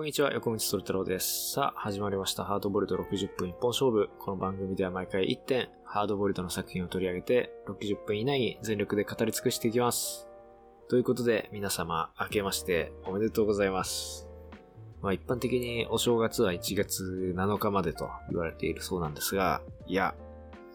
[0.00, 1.52] こんにちは、横道それ太郎です。
[1.52, 2.42] さあ、始まりました。
[2.42, 4.08] ハードボルト60分一本勝負。
[4.18, 10.26] この番組では毎回1点、ハードボルトの作品を取り上げて、60分以内に全力で語り尽くしていきます。
[10.88, 14.26] ということで、皆様、明けましておめでとうございます。
[15.02, 20.14] まあ一般的にお正月は1月7日までと言われているそうなんですが、いや、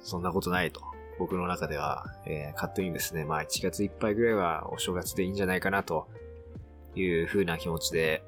[0.04, 0.82] そんなことないと。
[1.18, 6.07] 僕の中では、えー、勝手にですね、まあ1月いっぱいぐらいはお正月でいいんじゃないかなと
[6.93, 8.23] いう風な気持ちで、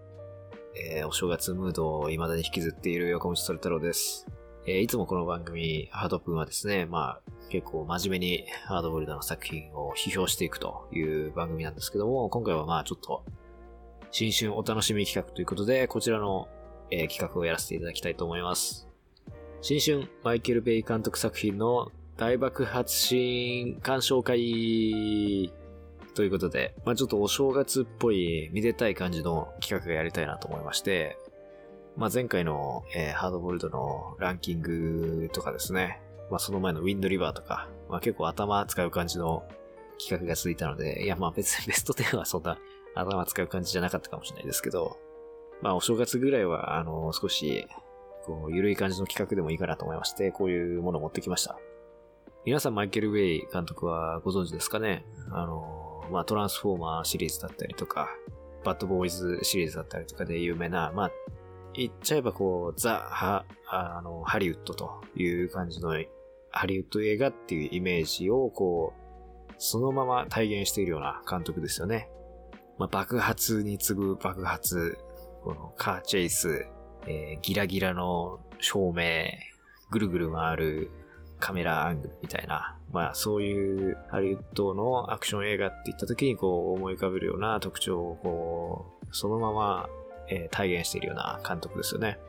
[0.80, 4.28] えーお正月ムードを未だに引きずっている横道それ太郎です。
[4.68, 13.24] えーいつもこの番組、ハードプンはですね、まあ、結構真面目にハードボルダーの作品を批評していくという番組なんですけども、今回はまあちょっと、
[14.12, 16.48] 新春お楽しみ企画ということで、こちらの、
[16.92, 18.88] えー企画をやらせていただきたいと思います。
[19.62, 25.52] 新春、マイケル・ベイ監督作品の大爆発シーン鑑賞会
[26.18, 31.16] ということで、まあちょっとお正月っぽい、めでたい感じの企画がやりたいなと思いまして、
[31.96, 36.02] まあ前回の、えーハードボルドのランキングとかですね、
[36.32, 39.44] まあその前のウィンドリバーとか、まあ結構頭使う感じの
[40.00, 42.58] 企画が続いたので、いやまあ別にベスト10はそんな
[42.96, 44.98] 頭使う感じじゃなかったかもしれないですけど、
[45.62, 47.68] まあお正月ぐらいは、あの、少し、
[48.26, 51.60] こう、ゆるい感じの企画でもいいかなと思いまして、こういうものを持ってきました。
[52.46, 55.04] 皆さんマイケル・ウェイ監督はご存知ですかね？
[55.32, 58.10] あの、まあトランスフォーマーシリーズだったりとか、
[58.64, 61.12] バッドボーイズシリーズだったりとかで有名な、まあ、
[61.74, 65.92] 言っちゃえばこう、ザ・ハ、あの、ハリウッドという感じの、
[66.52, 72.10] ハリウッド映画っていうイメージをこう、そのまま体現しているような監督ですよね。
[72.78, 74.98] まあ、爆発に次ぐ爆発、
[75.44, 76.68] このカーチェイス、
[77.08, 79.30] えーギラギラの照明、
[79.92, 80.92] ぐるぐる回る
[81.40, 89.90] カメラアングルみたいな、まあそういうハリウッドのアクション映画って言った時にこう思い浮かべるような特徴をこう、そのまま、
[90.30, 92.20] えー体現しているような監督ですよね。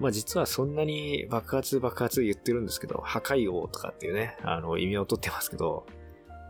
[0.00, 5.86] まあ実はそんなに爆発爆発言ってるんですけど、破壊王とかっていうね、あの意味を取ってますけど、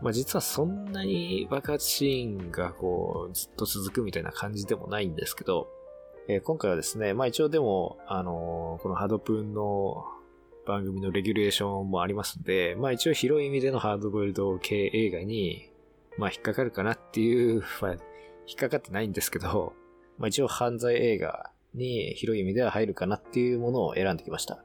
[0.01, 5.67] まあ実はそんなに爆発シーンがこうずっと続くみたいな感じでもないんですけど、
[6.27, 10.05] えー今回はですね、まあ一応でも、あのーこのハドプンの
[10.69, 15.67] 番組のレギュレーションもありますんで、まあ一応広い意味でのハードボイルド系映画に、
[16.19, 19.73] まあ引っかかるかなっていう、まあ引っかかってないんですけど、
[20.19, 24.63] まあ一応犯罪映画に広い意味では入るかなっていうものを選んできました。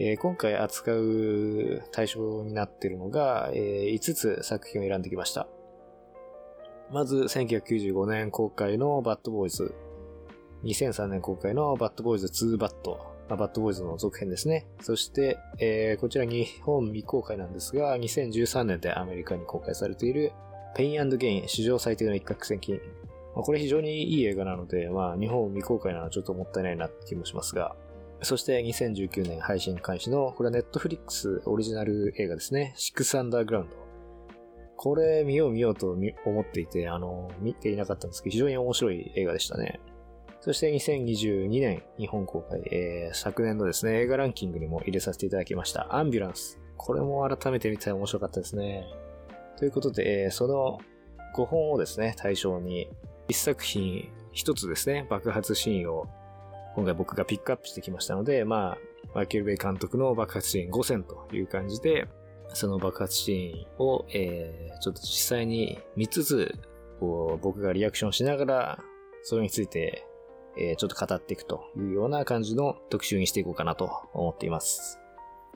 [0.00, 5.46] えー今回扱う対象になっているのが、え5つ作品を選んできました。
[6.90, 9.74] まず、1995年公開のバッドボーイズ。
[10.64, 13.17] 2003年公開のバッドボーイズ2バッド。
[13.28, 14.66] まあ、バッドボーイズの続編ですね。
[14.80, 20.32] そして、えーこちら日本未公開なんですが、2013年でアメリカに公開されている
[20.74, 22.80] ペインゲイン史上最低の一攫千金。
[23.34, 27.76] まあ、これ非常にいい映画なので、まあ日本未公開なのはちょっともったいないなって気もしますが、
[28.22, 32.72] そして2019年配信開始の、これはネットフリックスオリジナル映画ですね。
[32.76, 33.76] シックスアンダーグラウンド。
[34.76, 39.80] これ見よう見ようと思っていて、あの、見ていなかったんですけど、非常に面白い映画でしたね。
[40.40, 46.60] そして2022年日本公開、えー昨年のですね、映画ランキングにも入れさせていただきました、アンビュランス。
[46.76, 48.84] これも改めて見て面白かったですね。
[49.56, 50.78] ということで、えーその
[51.34, 52.88] 5本をですね、対象に、
[53.28, 56.06] 1作品1つですね、爆発シーンを
[56.74, 58.78] 今回僕がピックアップしてきましたので、まあ、
[59.14, 62.06] マイケル・ベイ監督の爆発シーン5選という感じで、
[62.54, 66.54] その爆発シーンを、えーちょっと実際に見つつ、
[67.00, 68.78] こう、僕がリアクションしながら、
[69.22, 70.06] それについて、
[70.58, 75.00] えーちょっと語っていくというような感じの特集にしていこうかなと思っています。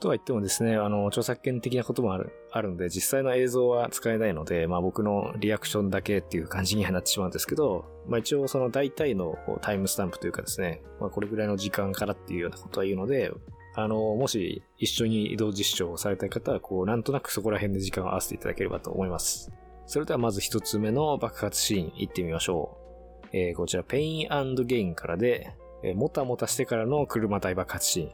[0.01, 13.31] とは言ってもですね、あの、著作権的なこともある、あるんで、実際の映像は使えないので、まあ僕のリアクションだけっていう感じにはなってしまうんですけど、まあ一応その大体のタイムスタンプというかですね、まあこれぐらいの時間からっていうようなことは言うので、
[13.75, 19.53] あの、もし一緒に同時視聴をされたい方は、こう、なんとなくそこら辺で時間を合わせていただければと思います。
[19.87, 22.82] それではまず一つ目の爆発シーン行ってみましょう。
[23.33, 28.13] えーこちら、ペインゲインからで、えーもたもたしてからの車大爆発シーン。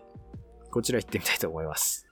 [0.71, 2.07] こちら行ってみたいと思います。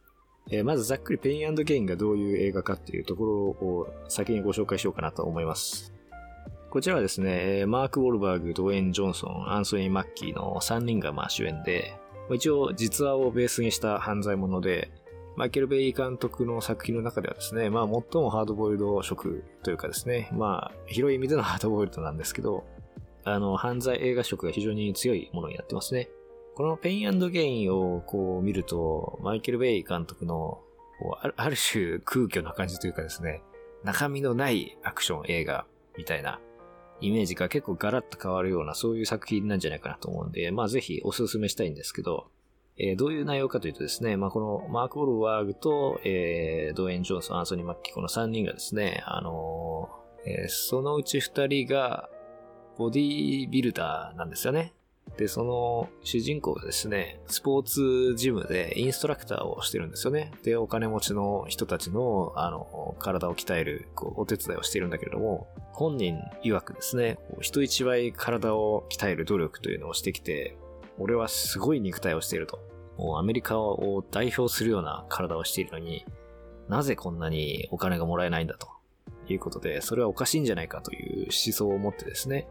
[0.51, 5.93] えーまずざっくりペインゲインがどういう映画かっていうところを先にご紹介しようかなと思います。
[6.71, 11.97] こちらはですね、マーク・ウォルバーグ、ドウェイン・ジョンソン、アンソニー・マッキーの3人がまあ主演で、
[12.35, 14.91] 一応実話をベースにした犯罪者で、
[15.37, 22.65] マイケル・ベイ監督の作品の中ではですね、まあ最もハードボイルド色というかですね、まあ広い意味でのハードボイルドなんですけど、
[23.27, 26.09] あの、犯罪映画色が非常に強いものになってますね。
[26.55, 30.61] このペインゲインをこう見ると、マイケル・ベイ監督の
[30.99, 33.43] こうある種空虚な感じというかですね、
[33.83, 35.67] 中身のないアクション映画
[35.99, 36.41] みたいな
[37.01, 42.29] イメージが結構ガラッと変わるようなそういう作品なんじゃないかなと思うんで、まあぜひおすすめしたいんですけど、
[42.79, 52.09] えー、どういう内容かというとですね、まあこのマーク・ウォルワーグと、えー、ドウェン・ジョンソン、アンソニー・マッキー、この3人がですね、あのー、えー、そのうち2人が
[52.79, 54.73] ボディビルダーなんですよね。
[55.17, 60.33] で、その主人公がですね、スポーツジムでインストラクターをしてるんですよね。
[60.43, 70.59] で、お金持ちの人たちの、あの、体を鍛える、こう、お手伝いをしているんだけれども、本人曰くですね、人一倍体を鍛える努力というのをしてきて、
[70.99, 72.59] 俺はすごい肉体をしていると。
[72.99, 76.05] もうアメリカを代表するような体をしているのに、
[76.69, 78.69] なぜこんなにお金がもらえないんだと
[79.29, 82.49] いうことで、それはおかしいんじゃないかという思想を持ってですね、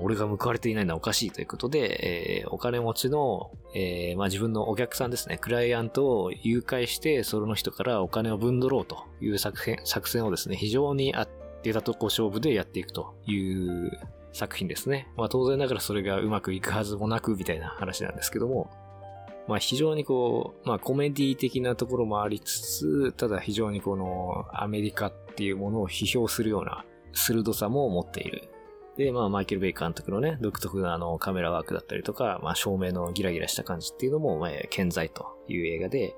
[0.00, 11.26] 俺が報われていないのはおかしいということで、えー、お金持ちの、えー、まあ、自分のお客さんですね、クライアントを誘拐して、その人からお金を分取ろうという作戦作戦をですね、非常にあ
[11.62, 13.90] 出たとこ勝負でやっていくという
[14.32, 15.08] 作品ですね。
[15.16, 18.70] まあ、当然ながらそれがうまくいくはずもなくみたいな話なんですけども、
[19.48, 28.48] まあ、非常にこう、まあ、コメディ的なところもありつつ、ただ非常にこのアメリカっていうものを批評するような鋭さも持っている。
[28.96, 36.14] で、まあ、マイケル・ベイ監督のね、独特なあのカメラワークだったりとか、まあ、照明のギラギラした感じっていうのも、まあ、健在という映画で、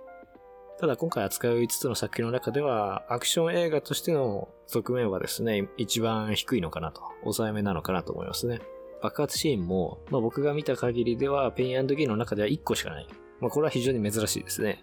[0.80, 8.60] ただ今回扱う5つの作品の中では、アクション映画としての側面はですね、一番低いのかなと、抑えめなのかなと思いますね。
[9.00, 13.06] 爆発シーンも、まあ、僕が見た限りでは、ペインゲイの中では1個しかない。
[13.40, 14.80] まあ、これは非常に珍しいですね。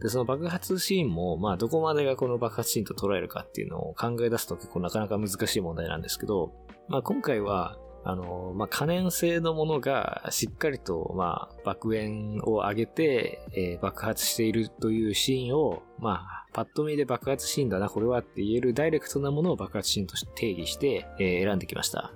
[0.00, 6.52] で、その爆発シーンも、まあ、どこまでがこの爆発シーンと捉えるかっていうのを考え出すと結構なかなか難しい問題なんですけど、
[6.88, 22.12] まあ、今回は、あの、まあ、可燃性のものがしっかりと、まあ、爆炎を上げて、えー、爆発しているというシーンを、まあ、パッと見で爆発シーンだな、これはって言えるダイレクトなものを爆発シーンとして定義して、えー、選んできました。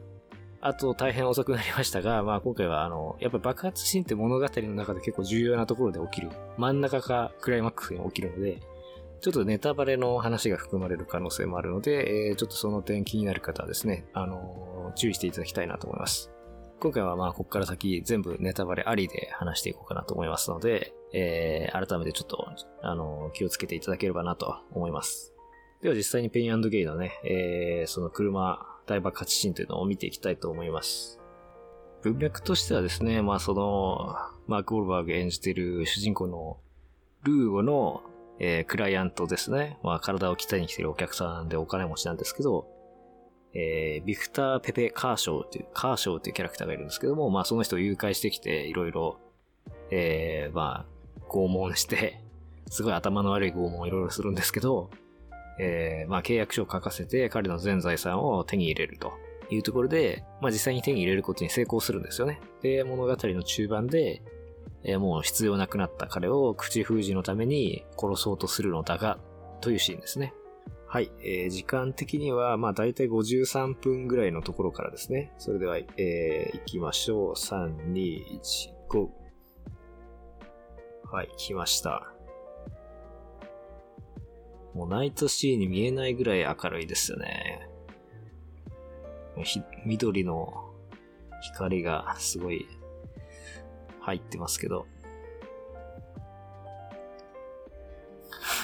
[0.63, 6.31] あと大変遅くなりましたが、まあ今回はあの、やっぱり爆発シーンって物語の中で結構重要なところで起きる。
[6.59, 8.61] 真ん中かクライマックスに起きるので、
[9.21, 16.33] ちょっとネタバレの話が含まれる可能性もあるので、え、ちょっとその点気になる方はですね、あの、注意していただきたいなと思います。
[16.81, 22.49] 今回はまあ、ここから先全部ネタバレありで話していこうかなと思いますので、えー、改めてちょっと、
[22.81, 25.35] あの、気をつけていただければなと思います。
[25.83, 31.21] では実際にペインゲイのね、えー、その車大爆発シーンというのを見ていきたいと思います。
[32.03, 36.57] 文脈としてはですね、まあその、マーク・ウォルバーグ演じている主人公の
[37.25, 38.03] ルーゴの
[38.41, 39.79] えー、クライアントですね。
[39.83, 42.67] まあ、体を鍛えに来てるお客さんでお金持ちなんですけど、
[43.53, 49.19] えー、ビクター・ペペ・カーショーっていう、カーショーっていうキャラクターがいるんですけども、まあ、その人を誘拐してきて、いろいろ、
[49.91, 52.21] えー、まあ、拷問して、
[52.71, 54.91] すごい頭の悪い拷問をいろいろするんですけど、
[55.59, 59.13] えー、まあ、契約書を書かせて彼の全財産を手に入れると
[59.51, 62.41] いうところで、まあ、実際に手に入れることに成功するんですよね。
[62.63, 64.23] で、物語の中盤で、
[64.85, 69.19] えー、もう必要なくなった彼を口封じのために殺そうとするのだが、
[69.61, 70.35] というシーンですね。
[70.87, 71.13] はい。
[71.23, 75.33] えー、時間的には、まあ、だいたい53分ぐらいのところからですね。
[75.39, 77.33] それでは、えー、行きましょう。
[77.35, 79.09] 3、2、1、5。
[81.13, 82.13] はい、来ました。
[84.75, 87.69] もうナイトシーに見えないぐらい明るいですよね。
[89.85, 90.73] 緑の
[91.41, 92.67] 光がすごい
[94.01, 94.87] 入ってますけど。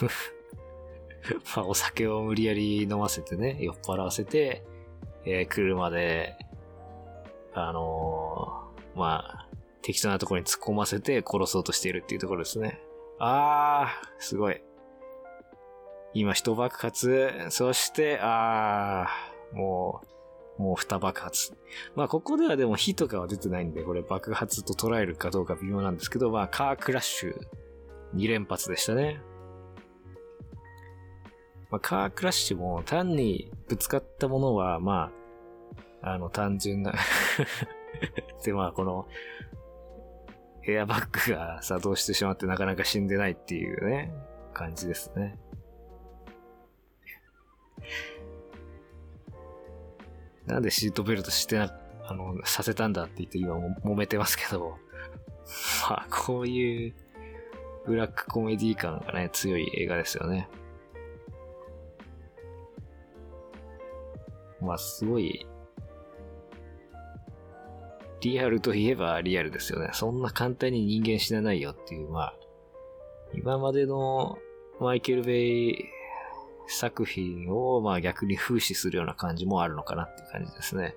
[1.56, 4.64] まあ、お酒を無理やり飲ませてね、酔っ払わせて、
[5.24, 6.36] えー、車で、
[7.52, 9.48] あのー、まあ、
[9.82, 12.80] 適当なところに突っ込ませて殺そうとしているっていうところですね。
[13.18, 14.62] あー、すごい。
[16.14, 20.06] 今一爆発、そして、あー、もう、
[20.58, 21.54] もう二爆発。
[21.94, 27.34] まあここではでも火とかは出てないんで、これ爆発と捉えるかどうか微妙なんですけど、まあカークラッシュ
[28.14, 29.20] 2連発でしたね。
[31.70, 35.10] まあカークラッシュも単にぶつかったものは、ま
[36.02, 36.94] あ、あの単純な
[38.44, 39.08] でまあこの
[40.68, 44.12] エアバッグが作動してしまってなかなか死んでないっていうね、
[44.52, 45.38] 感じですね。
[50.46, 51.72] なんでシートベルトしてな、
[52.04, 54.78] あの、させたんだって言って今も揉めてますけど、
[55.90, 56.94] まあ、こういう
[57.86, 60.48] ブラックコメディ感がね、強い映画ですよね。
[64.60, 65.46] まあ、すごい、
[68.20, 69.90] リアルといえばリアルですよね。
[69.92, 72.34] そんな簡単に人間死なないよっていう、まあ、
[73.34, 74.38] 今までの
[74.80, 75.95] マイケル・ベイ
[76.68, 80.94] 作品を、まあ逆に風刺するような感じもあるのかなっていう感じですね。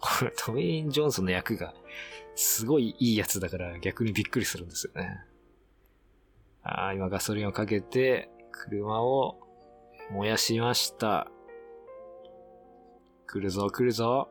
[0.00, 1.74] これトメイン・ジョンソンの役が
[2.34, 5.20] すごいいいやつだから逆にびっくりするんですよね。
[6.62, 9.40] ああ、今ガソリンをかけて車を
[10.10, 11.28] 燃やしました。
[13.26, 14.28] 来るぞ来るぞ。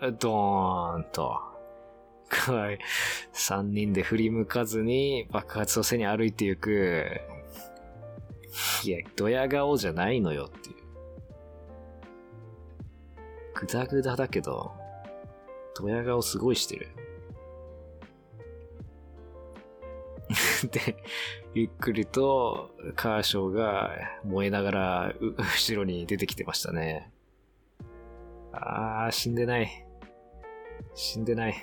[0.00, 1.40] ドーンと。
[2.30, 2.78] はい。
[3.32, 7.20] 三人で振り向かずに爆発を背に歩いていく。
[8.84, 10.76] いや、ドヤ顔じゃないのよっていう。
[13.54, 14.72] ぐだぐだだけど、
[15.76, 16.88] ドヤ顔すごいしてる。
[20.70, 20.96] で、
[21.54, 23.90] ゆっくりとカーショーが
[24.24, 27.10] 燃えながら後ろに出てきてましたね。
[28.52, 29.86] あー、死んでない。
[30.94, 31.54] 死んでない。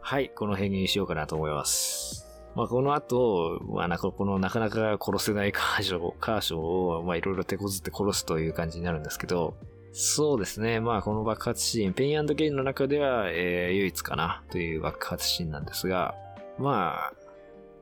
[0.00, 2.29] はい、この辺にしようかなと思います。
[2.54, 9.54] まあ、この後、まあ、なかこのなかなか殺せないカーショー、 カーショーを、まあ、いろいろ手こずって殺すという感じになるんですけど、
[9.92, 10.78] そうですね。
[10.78, 16.14] まあ、この爆発シーン、ペインゲインの中では、えー、唯一かなという爆発シーンなんですが、
[16.58, 17.12] まあ、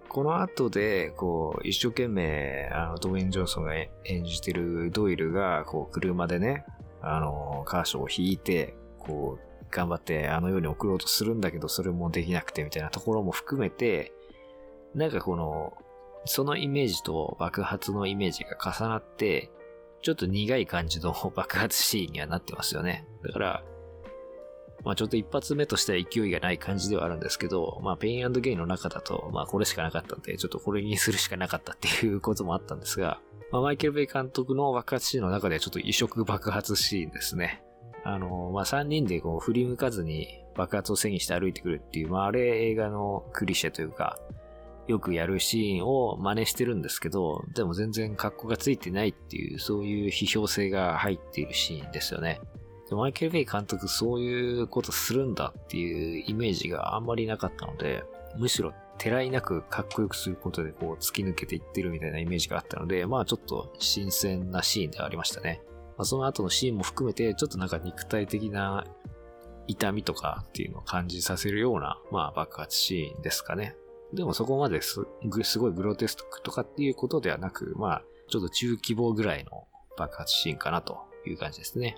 [0.08, 6.64] この後で、こう、一生懸命、あの、ドウェン・ジョンソンが演じてるドイルが、こう、車でね、
[7.02, 14.12] あの、カーショーを引いて、こう、頑張ってあのように送ろうとするんだけど、それもできなくてみたいなところも含めて、
[14.94, 15.76] なんかこの、
[16.24, 19.50] そのイメージと爆発のイメージが重なって、
[20.02, 23.06] ちょっと苦い感じの 爆発シーンにはなってますよね。
[23.24, 23.64] だから、
[24.84, 37.62] まあちょっと一発目としては勢いがない感じではあるんですけど、まあペインゲインの中だと、まあこれしかなかったんで、ちょっとこれにするしかなかったっていうこともあったんですが、まあマイケル・ベイ監督の爆発シーンの中ではちょっと異色爆発シーンですね。
[38.04, 44.18] あの、まあ3人でこう振り向かずに爆発を背にして歩いてくるっていう、まああれ映画のクリシェというか、
[44.88, 52.40] よくやるシーンを真似してるんですけど、でも全然格好がついてないっていう、そういう批評性が入っているシーンですよね。
[52.90, 58.02] マイケル・ベイ監督そういうことするんだっていうイメージがあんまりなかったので、
[58.38, 65.60] むしろてらいなくかっこよくすることでこう突き抜けていってるみたいなイメージがあったので、まあちょっと新鮮なシーンではありましたね。
[65.98, 68.86] まあ、その後のシーンも含めて、ちょっとなんか肉体的な
[69.66, 73.76] 痛みとかっていうのを感じさせるような、まあ爆発シーンですかね。
[74.12, 75.06] でもそこまです
[75.42, 81.96] すごいグロテスクとかっていうことではなく、まあ、ちょっと中規模ぐらいの爆発シーンかなという感じですね。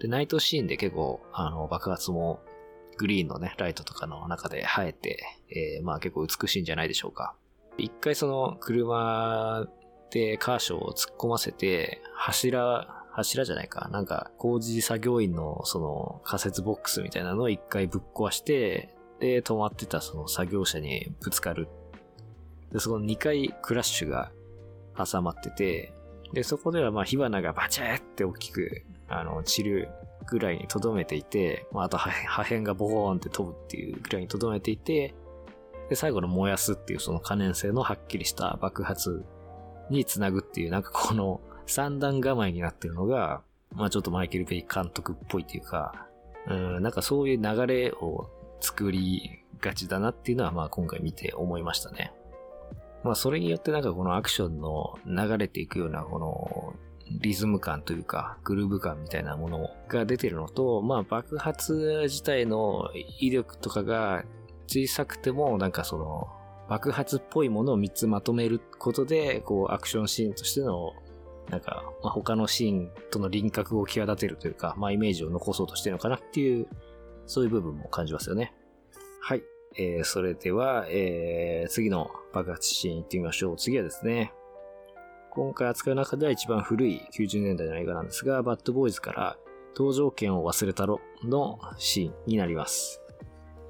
[0.00, 2.40] で、ナイトシーンで結構、あの、爆発も
[2.96, 5.18] グリーンのね、ライトとかの中で生えて、
[5.50, 7.34] えー、まあ結構美しいんじゃないでしょうか。
[7.76, 9.66] 一回その車
[10.10, 13.88] でカーショーを突っ込ませて、柱、柱じゃないか。
[13.92, 21.68] なんか工事作業員のその仮設ボックスみたいなのを一回ぶっ壊して、で、止まってたその作業車にぶつかる。
[22.72, 24.32] で、その2回クラッシュが
[24.96, 25.92] 挟まってて、
[26.32, 29.88] で、そこではまあ火花がバチャーって大きく、あの、散る
[30.26, 35.14] ぐらいに留めていて、まあ、あと破片がボーンって飛ぶっていうぐらいに留めていて、
[35.88, 39.24] で、最後の燃やすっていうその可燃性のはっきりした爆発
[39.90, 43.42] につなぐっていう、なんかこの三段構えになってるのが、
[43.74, 46.06] まあちょっとマイケル・ベイ監督っぽいっていうか、
[46.46, 48.28] うん、なんかそういう流れを
[48.60, 52.12] 作りがちだなっていうのは、まあ今回見て思いましたね。
[53.02, 56.74] まあそれによってなんかこのアクションの流れていくようなこの
[57.20, 64.24] リズム感というかグルーヴ感みたいなものが出てるのと、まあ爆発自体の威力とかが
[64.66, 66.28] 小さくてもなんかその
[66.68, 70.94] 爆発っぽいものを3つまとめることで、こうアクションシーンとしての
[71.50, 76.66] なんか、まあ、他のシーンとの輪郭を際立てるというか、まあイメージを残そうとしてるのかなっていう
[77.26, 78.54] そういう部分も感じますよね。
[79.20, 79.42] はい。
[79.76, 83.56] えー、それでは、えー、次の爆発シーン行ってみましょう。
[83.56, 84.32] 次はですね、
[85.30, 89.36] 今回扱う中では一番古い90年代の映画なんですが、バッドボーイズから
[89.76, 93.00] 登場権を忘れたろのシーンになります。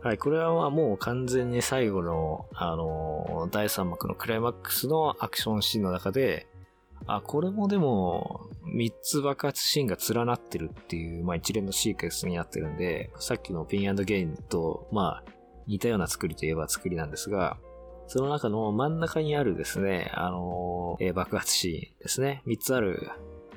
[0.02, 6.46] はい、これはもう完全に最後の、あのー、第3幕のクライマックスのアクションシーンの中で、
[7.06, 15.30] あ、これもでも、3つ爆発シーンが連なってるっていう、まあ一連のシークエンスになってるんで、さっきのピンゲインと、まあ、
[15.66, 17.58] 似たような作りといえば作りなんですが、
[18.06, 22.42] その中の真ん中にあるですね、あのー、爆発シーンですね。
[22.46, 23.10] 3つある、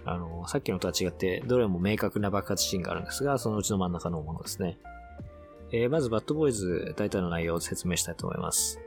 [0.05, 4.77] あのー、さっきのとは違って、どれも明確な爆発シーンがあるんですが、そのうちの真ん中のものですね。
[5.71, 8.79] え、まず、バッドボーイズ、大体の内容を説明したいと思います。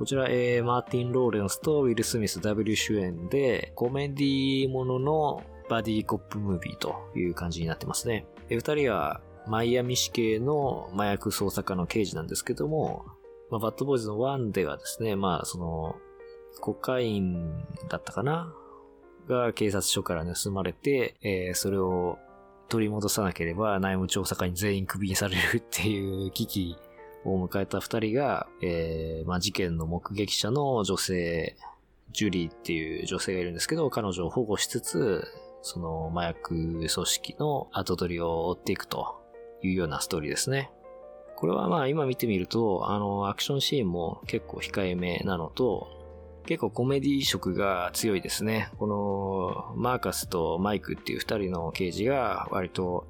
[0.00, 8.24] こちら、えー、マーティン・ローレンスとウィル・スミス W 主演で、コメディもののバディコップムービーという感じになってますね。
[8.48, 13.04] え二人は、マイアミ市警の麻薬捜査課の刑事なんですけども、
[13.50, 15.96] まあ、バッドボーイズの1ではですね、まあ、その、
[16.62, 18.54] コカインだったかな？
[19.28, 22.18] が警察署から盗まれて、えー、それを
[22.70, 26.76] 取り戻さなければ内務調査官に全員クビにされるっていう危機
[27.24, 31.56] を迎えた二人が、えー、まあ、事件の目撃者の女性、
[32.12, 35.24] ジュリーっていう女性がいるんですけど、彼女を保護しつつ、
[35.62, 39.20] その麻薬組織の後取りを追っていくと
[39.62, 40.70] いうようなストーリーですね。
[41.36, 45.88] これはまあ今見てみると、あの、アクションシーンも結構控えめなのと、
[46.46, 48.70] 結構コメディ色が強いですね。
[48.78, 53.06] この、マーカスとマイクっていう二人の刑事が割と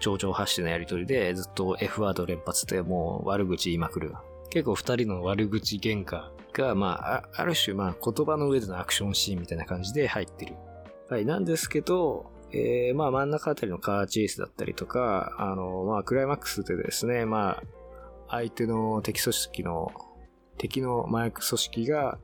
[0.00, 4.12] 頂上発してのやりとりでずっと F ワード連発でもう悪口言いまくる。
[4.50, 10.56] 結構二人の悪口喧嘩が、まあ、ある種、まあ、言葉の上でのアクションシーンみたいな感じで入ってる。
[11.08, 17.62] はい、なんですけど、えー、まあ、真ん中あたりのカーチェイスだったりとか、あの、まあ、クライマックスでですね、まあ、
[18.28, 19.92] 相手の敵組織の、
[20.58, 22.18] 敵の麻薬組織が、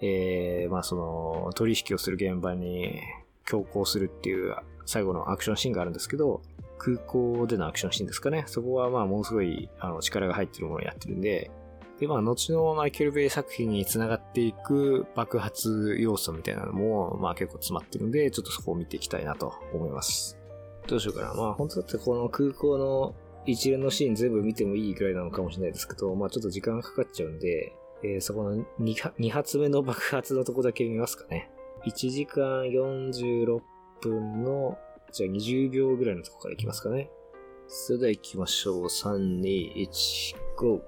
[0.00, 3.00] えー、まあ、その、取引をする現場に
[3.44, 6.42] 強行するっていう最後のアクションシーンがあるんですけど、
[6.78, 8.44] 空港でのアクションシーンですかね。
[8.46, 11.50] そこはまあものすごいあの力が入ってるものをやってるんで、
[12.00, 20.38] でまあ後のマイケル・ベイ作品につながっていく爆発要素みたいなのもまあ結構詰まってるんで、ちょっとそこを見ていきたいなと思います。
[20.86, 21.34] どうしようかな。
[21.34, 23.14] まあ本当だってこの空港の
[23.46, 31.50] 一連のシーン全部見てもいいくらいなのかもしれないですけど、まあちょっと時間がかかっちゃうんで、えー、そこの 2, 2発目の爆発のとこだけ見ますかね。
[31.86, 33.60] 1時間46
[34.02, 34.76] 分の
[35.16, 37.10] じゃあ20秒ぐらいのとこからいきますかね。
[37.68, 38.84] それでは行きましょう。
[38.84, 40.82] 3、2、1、GO!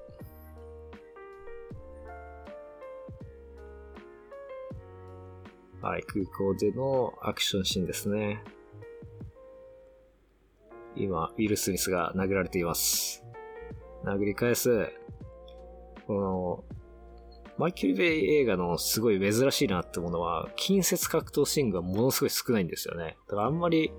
[5.80, 8.44] はい、空港でのアクションシーンですね。
[10.94, 13.24] 今、ウィル・スミスが殴られています。
[14.04, 14.92] 殴り返す。
[16.06, 16.64] この、
[17.56, 23.16] マイケル・ベイ映画のすごい珍しいなってものは、近接格闘シーンがものすごい少ないんですよね。
[23.26, 23.90] だからあんまり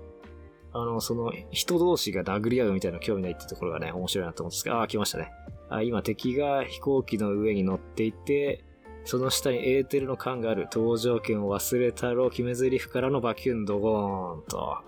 [0.72, 5.32] あの、その、人同士が殴り合うみたいな興味ないってところがね、面白いなと思うんですけど、ああ、来ましたね。
[5.68, 8.64] あ今敵が飛行機の上に乗っていて、
[9.04, 14.78] その下にエーテルの缶がある登場券を忘れたろう決め台詞からのバキュンドゴーンと。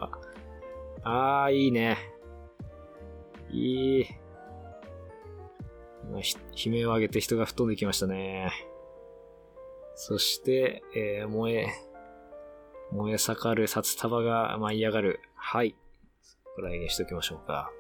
[1.05, 1.99] ああ、いいね。
[3.51, 4.07] いい。
[6.05, 6.23] 今、悲
[6.73, 8.53] 鳴を上げて人が吹っ飛んできましたね。
[9.95, 11.67] そして、えー、燃え、
[12.93, 15.21] 燃え盛る札束が舞い上がる。
[15.45, 15.75] はい。
[16.55, 17.73] これにしときましょうか。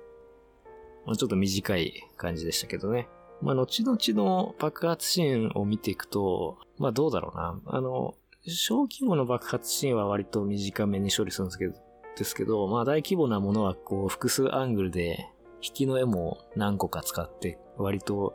[1.06, 3.08] まあ、ちょっと短い感じでしたけどね。
[3.40, 7.60] まあ、後々の爆発シーンを見ていくと、まあ、どうだろうな。
[7.66, 8.14] あの、
[8.46, 11.74] 小規模の爆発シーンは割と短めに処理するんですけど、
[12.18, 15.28] ですけど、まあ、大規模なものはこう、複数アングルで、
[15.62, 18.34] 引きの絵も何個か使って、割と、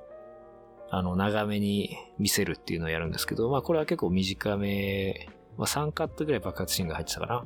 [0.90, 7.46] あの、長めに見せるっていうのをやるんですけど、まあ、これは結構短めまあ、3カットぐらい爆発シーンが入ってたかな。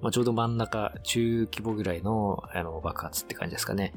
[0.00, 3.92] まあ、ちょうど真ん中、中規模ぐらいのあの爆発って感じですかね。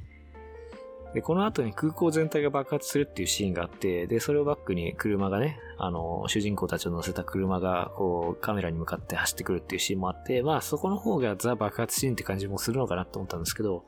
[1.13, 13.85] で、この後に空港全体が爆発するっていうシーンがあって、で、それをバックに車がね、あの、主人公たちを乗せた車が、こう、カメラに向かって走ってくるっていうシーンもあって、まあ、そこの方がザ爆発シーンって感じもするのかなと思ったんですけど、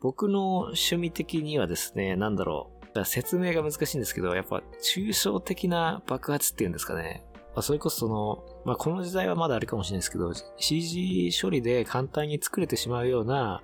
[0.00, 7.22] 僕の趣味的にはですね、なんだろう、説明が難しいんですけど、やっぱ、抽象的な爆発っていうんですかね。
[7.54, 13.62] まあ、それこそその、まあ、この時代はまだあるかもしれないですけど、CG 処理で簡単に作れてしまうような、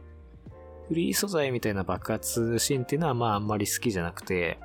[0.88, 4.58] フリー素材みたいな爆発シーンっていうのはまああんまり好きじゃなくて、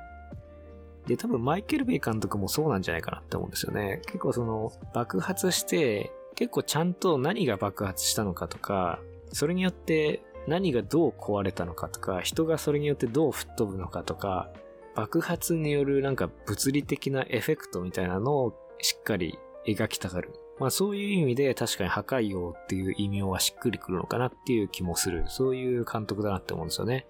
[1.06, 4.00] で、多分マイケル・ベイ監督もそうなんじゃないかなって思うんですよね。
[4.06, 9.00] 結構その、爆発して、結構ちゃんと何が爆発したのかとか、
[9.32, 14.50] それによって何がどう壊れたのかとか、人がそれによってどう吹っ飛ぶのかとか、
[14.94, 20.32] 爆発によるなんか物理的なエフェクトみたいなのをしっかり描きたがる。
[20.58, 25.24] まあそういう意味で確かに破壊王っていう異名はしっくりくるのかなっていう気もする。
[25.28, 27.06] そういう監督だなって思うんですよね。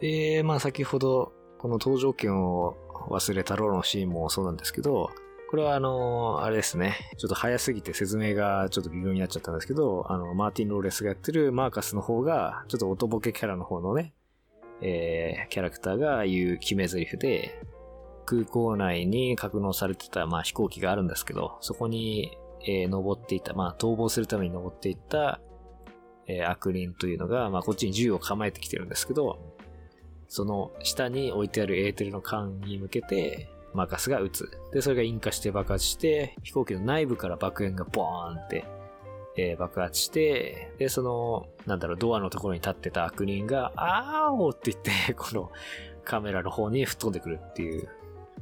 [0.00, 2.76] で、まあ先ほどこの登場権を
[3.08, 5.10] 忘れたろうのシーンもそうなんですけど、
[5.50, 6.96] これはあの、あれですね。
[7.16, 14.14] ちょっと早すぎて説明がちょっと微妙になっちゃったんですけど、あの、マーティン・ローレスがやってるマーカスの方が、ちょっとおとぼけキャラの方のね、
[14.80, 17.60] えー、キャラクターが言う決め台詞で、
[18.24, 25.40] 空港内に格納されてた、まあ、飛行機があるんですけど、そこに、えー、登っていた、まあ、逃亡するために登っていった、
[26.26, 29.38] えー、悪人というのが、まあ、こっちに銃を構えてきてるんですけど、
[30.28, 34.50] その下に置いてあるエーテルの缶に向けて、マーカスが撃つ。
[34.72, 38.64] で、それが引火して爆発して、飛行機の内部から爆炎がボーンって、
[39.36, 45.50] えー、爆発して、で、その、なんだろう、ドアのところに立ってた悪人が、あーおって言って、この
[46.04, 47.88] カメラの方に吹っ飛んでくるっていう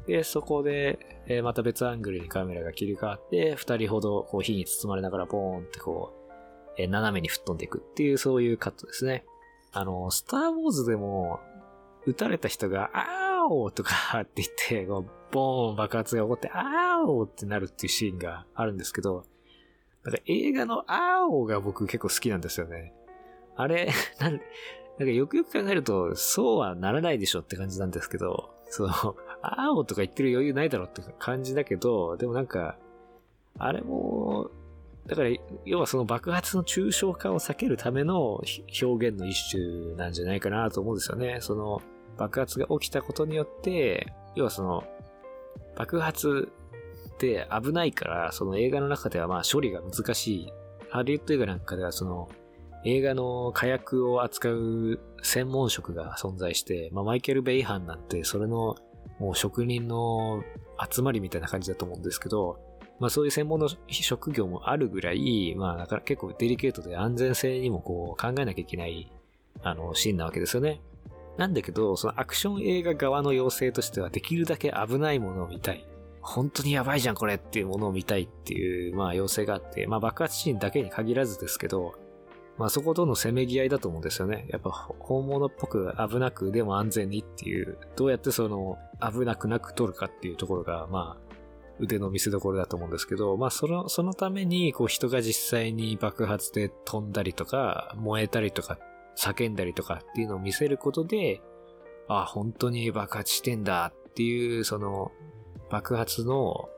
[0.07, 6.33] で、そこで、えーまた別アングルにカメラが切り替わって、二人ほどこう火に包まれながらボーンってこう、
[6.79, 9.25] えー斜めに吹っ飛んでいくっていうそういうカットですね。
[9.73, 11.41] あの、スターウォーズでも、
[12.05, 19.25] 撃たれた人が、あーおーとかって言って、こうボーン爆発が起こって、あーおーってなるっていうシーンがあるんですけど、
[20.05, 22.93] なんか映画のあーおーが僕結構好きなんですよね。
[23.57, 23.89] あれ、
[24.19, 24.41] なん、なん
[24.99, 28.91] かよくよく考えると、そうはならないでしょって感じなんですけど、その、
[29.43, 32.77] あおとか言ってる余裕ないだろって感じだけど、でもなんか、
[33.59, 34.51] あれも、
[35.07, 35.31] だから、
[35.65, 38.41] 要はその爆発の抽象化を避けるための
[38.83, 41.39] 表現の一種なんじゃないかなと思うんですよね。
[41.41, 41.83] その
[42.17, 44.85] 爆発が起きたことによって、要はその
[45.77, 46.53] 爆発
[47.15, 50.53] って危ないから、その映画の中ではまあ処理が難しい。
[50.91, 52.29] ハリウッド映画なんかではその
[52.85, 58.77] 映画の火薬を扱う専門職が存在して、まあマイケル・ベイハンなんてそれの
[59.23, 60.43] もう職人の
[60.91, 62.59] 集まりみたいな感じだと思うんですけど、
[62.99, 69.13] まあそういう専門の職業もあるぐらい、まあだから結構デリケートで安全性にもこう考えなきゃいけない、
[69.63, 70.81] あの、シーンなわけですよね。
[71.39, 75.87] なんだけど、そのアクション映画側の要請としてはできるだけ危ないものを見たい。
[76.21, 81.95] 本当にやばいじゃんこれっていうものを見たいっていう、まあ要請があって、まあ爆発シーンだけに限らずですけど、
[82.63, 84.47] まあそことのせめぎ合いだと思うんですよね。
[84.49, 84.71] やっぱ
[85.01, 91.35] 本物っぽく危なくでも安全にっていう、どうやってその危なくなく撮るかっていうところが、まあ
[91.81, 98.79] 腕の見せ所だと思うんですけど、まあその、そのためにこう人が実際に爆発で飛んだりとか、燃えたりとか、
[99.17, 101.43] 叫んだりとかっていうのを見せることで、
[102.07, 105.11] あ、本当に爆発してんだっていう、その
[105.69, 106.69] 爆発の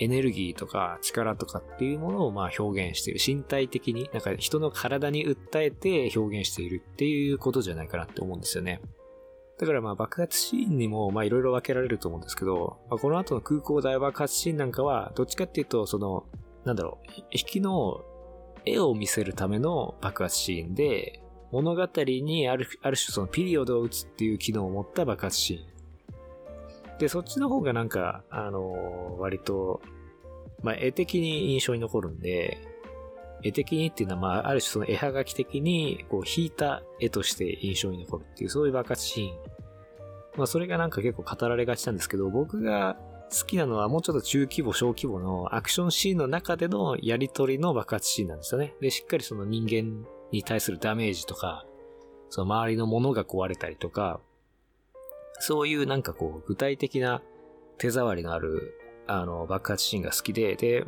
[0.00, 3.20] エネルギーとか力とかっていうものをまあ表現している。
[3.24, 8.80] 身体的に、なんか人の体に訴えて表現しているっていうことじゃないかなって思うんですよね。
[9.58, 16.24] だからまあ爆発シーンにもまあいろいろ分けられると思うんですけど、まあ、この後の空港大爆発シーンなんかは、どっちかっていうと、その、
[16.64, 18.00] なんだろう、引きの
[18.64, 21.20] 絵を見せるための爆発シーンで、
[21.52, 25.69] 物語にあるある種そのピリオドを打つっていう機能を持った爆発シーン。
[27.00, 29.80] で、そっちの方がなんか、あの割と、
[30.62, 32.58] まあ、絵的に印象に残るんで、
[33.42, 39.36] 絵的にっていうのは、まあ、ある種その絵はがき的に、こう、引いた絵として印象に残るっていう、そういう爆発シーン。
[40.36, 42.98] まあ、それがなんか結構語られがちなんですけど、僕が
[43.30, 48.74] 好きなのはもうちょっと中規模、小規模のアクションシーンの中でのやりとりの爆発シーンなんですよね。
[48.80, 51.64] で、しっかりその人間に対するダメージとか、
[52.28, 54.20] その周りのものが壊れたりとか、
[55.40, 57.22] そういうなんかこう、具体的な
[57.78, 58.74] 手触りのある、
[59.06, 60.84] あの、爆発シーンが好きで、で、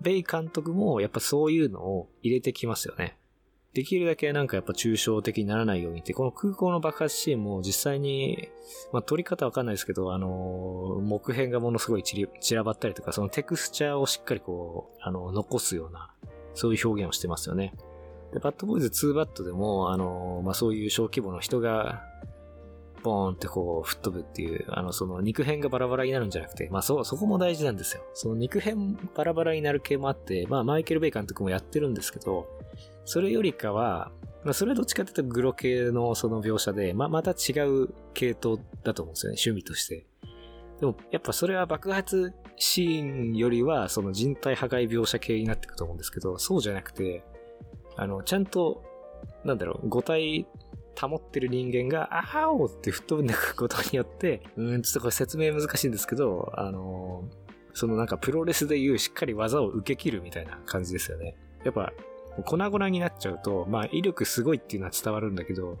[0.00, 3.16] ベイ監督もやっぱそういうのを入れてきますよね。
[3.72, 8.48] できるだけなんかやっぱ抽象的にならないようにって、この空港の爆発シーンも実際に、
[8.92, 16.12] まあ撮り方わかんないですけど、あの、木片がものすごい散らばったりとか、そのテクスチャーをしっかりこう、あの、残すような、
[16.54, 17.74] そういう表現をしてますよね。
[18.32, 22.04] で、バッドボーイズ2バットでも、あの、まあそういう小規模の人が、
[23.04, 28.02] ボーンってこう吹っ飛ぶっていう、あの、その肉片がバラバラになるんじゃなくて、まあそ、そこも大事なんですよ。
[28.14, 28.76] その肉片
[29.14, 32.48] バラバラになる系もあって、まあマイケル・ベイ監督もやってるんですけど、
[33.04, 34.10] それよりかは、
[34.42, 40.06] まあそれはどっちかというとグロ系のその描写で、まあまた違う系統だと思うんですよね、趣味として。
[40.80, 47.24] でもやっぱそれは爆発シーンよりはその人体破壊描写系になっていくと思うんですけど、そうじゃなくて、
[47.96, 48.82] あの、ちゃんと、
[49.44, 50.46] なんだろう、五体
[51.00, 61.34] 保ってる人間が、あーおって吹っ飛んでくことによって、うん、ちょっとこれ説明難しいんですけど、あのーそのなんかプロレスでいうしっかり技を受け切るみたいな感じですよね。
[61.64, 61.92] やっぱ、
[62.44, 65.76] 粉々になっちゃうと、まあ威力すごいっていうのは伝わるんだけど、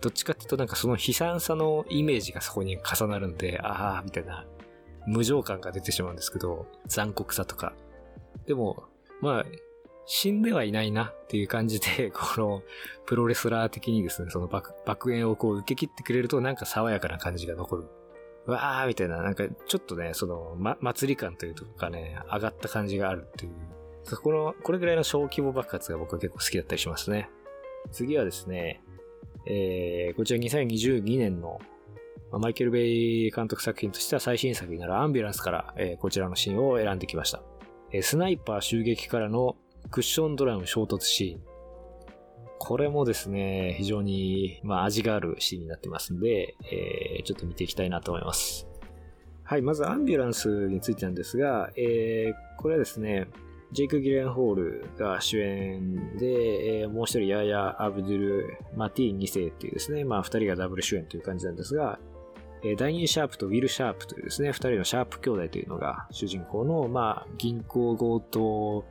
[0.00, 4.46] どっちかっていうとなんかその悲惨さのイメージがそこに重なるんで、あーみたいな
[5.06, 7.74] 無情感が出てしまうんですけど、残酷さとか。
[8.46, 8.84] でも、
[9.20, 9.44] まあ、
[10.06, 12.62] 死んではいないなっていう感じで、 この
[13.04, 17.84] プロレスラー的にですね、その爆爆炎をこう受け切ってくれるとなんか爽やかな感じが残る。
[18.46, 23.52] わーみたいな、なんかちょっとね、その、ま、祭り感というかね、上がった感じがあるっていう。
[24.22, 27.28] この、これぐらいの小規模爆発が僕は結構好きだったりしますね。
[27.90, 28.82] 次はですね、
[29.46, 31.60] えー、こちら2022年の、
[32.30, 37.42] マイケル・ベイ監督作品としては最新作になるアンビュランスから、えーこちらのシーンを選んできました。
[37.90, 39.56] えースナイパー襲撃からの
[39.90, 41.56] クッションドラム衝突シーン。
[42.58, 48.66] これもですね、非常に、まあ、味があるシーンになってますんで、えーちょっと見ていきたいなと思います。
[49.44, 53.28] はい、まずアンビュランスについてなんですが、えーこれはですね、
[53.72, 61.98] ジェイク・ギレンホールが主演で、えーもう一人、ヤーヤ・アブドゥル・マティー2世っていうですね、まあ二人がダブル主演という感じなんですが、
[62.64, 68.84] えーダニー・シャープとウィル・シャープというですね、二人のシャープ兄弟というのが主人公の、まあ、銀行強盗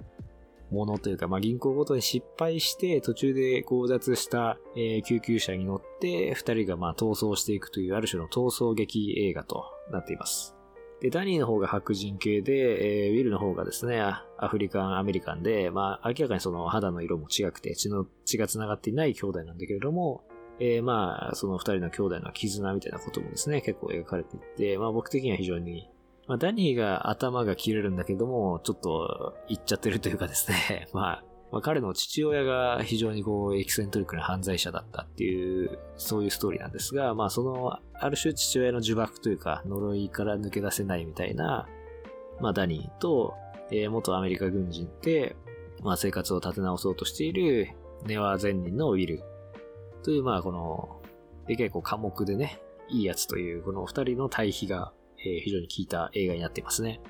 [0.72, 10.56] ものというか、まあ、銀行強盗に失敗して途中で強奪した、えー救急車に乗って二人がまあ逃走していくというある種の逃走劇映画となっています。
[11.02, 20.24] で、ダニーの方が白人系で、えーウィルの方がですね、アアフリカン、アメリカンで、まあ、明らかにその肌の色も違くて、血の、血が繋がっていない兄弟なんだけれども、
[20.60, 25.90] えーまあ、その二人の兄弟の絆みたいなこともですね、結構描かれていて、まあ僕的には非常に、
[26.28, 41.68] まあダニーが頭が切れるんだけども、ちょっと言っちゃってるというかですね、 まあ、まあ彼の父親が非常にこうエキセントリックな犯罪者だったっていう、そういうストーリーなんですが、まあその、ある種父親の呪縛というか、呪いから抜け出せないみたいな、
[42.40, 43.36] まあダニーと、
[43.72, 45.36] えー元アメリカ軍人で、
[45.84, 47.70] まあ生活を立て直そうとしている
[48.06, 49.22] ネワ前人のウィル。
[50.04, 51.02] という、まあこの、
[51.48, 52.60] で結構寡黙でね、
[52.90, 54.92] いいやつというこの二人の対比が、
[55.26, 57.02] え非常に効いた映画になっていますね。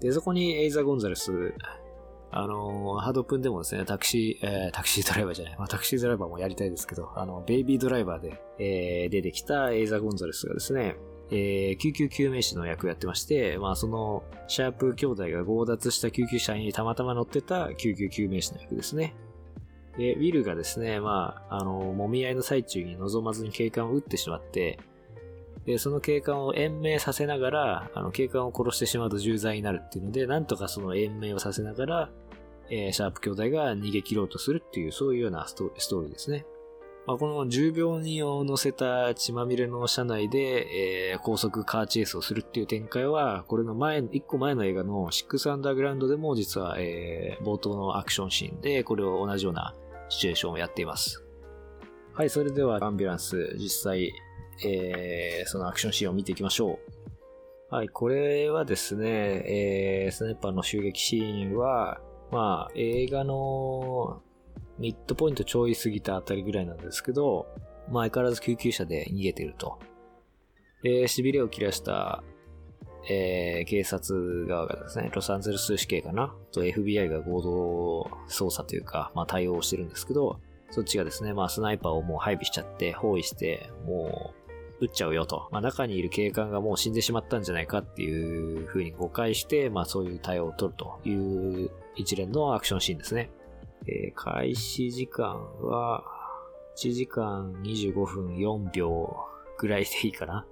[0.00, 1.54] で、そこにエイザ・ゴンザレス、
[2.34, 10.96] あのハードプンでもですね、タクシー、えータクシードライバーじゃない、まあタクシードライバーもやりたいですけど、あの、ベイビードライバーで、えー出てきたエイザ・ゴンザレスがですね、
[11.30, 19.14] えー救急救命士の役をやってまして、まあその、シャープ兄弟が強奪した救急車にたまたま乗ってた救急救命士の役ですね。
[19.98, 24.78] で、ウィルがですね、まあ、あの、揉み合いの最中に望まずに警官を撃ってしまって、
[25.66, 32.10] で、その警官を延命させながら、あの、警官を殺してしまうと重罪になるっていうので、なんとかその延命をさせながら、
[32.70, 36.46] えーシャープ兄弟が逃げ切ろうとするっていう、そういうようなストーリーですね。
[37.06, 49.74] まあ、この重病人を乗せた血まみれの車内で、えー高速カーチェイスをするっていう展開は、これの前、一個前の映画のシックスアンダーグラウンドでも実は、えー冒頭のアクションシーンで、これを同じような
[50.08, 51.24] シチュエーションをやっています。
[52.14, 54.12] はい、それではアンビュランス、実際、
[54.64, 56.78] えーそのアクションシーンを見ていきましょ
[57.70, 57.74] う。
[57.74, 64.22] はい、これはですね、えースナイパーの襲撃シーンは、まあ、映画の
[64.78, 67.46] ミッドポイントちょい過ぎたあたりぐらいなんですけど、
[67.90, 69.78] まあ相変わらず救急車で逃げてると。
[70.82, 72.22] で、痺れを切らした、
[73.08, 76.34] えー警察側がですね、ロサンゼルス市警かな？
[76.52, 84.41] と FBI が合同捜査というか、まあ対応してるんですけど、そっちがですね、まあスナイパーをもう配備しちゃって、包囲して、もう、
[84.82, 85.48] 撃っちゃうよと。
[85.52, 93.30] まあ中にいる警官がもう死んでしまったんじゃないかっていう風に誤解して、まあそういう対応を取るという一連のアクションシーンですね。
[93.86, 96.04] えー開始時間は、
[96.76, 99.16] 1時間25分4秒
[99.58, 100.46] ぐらいでいいかな。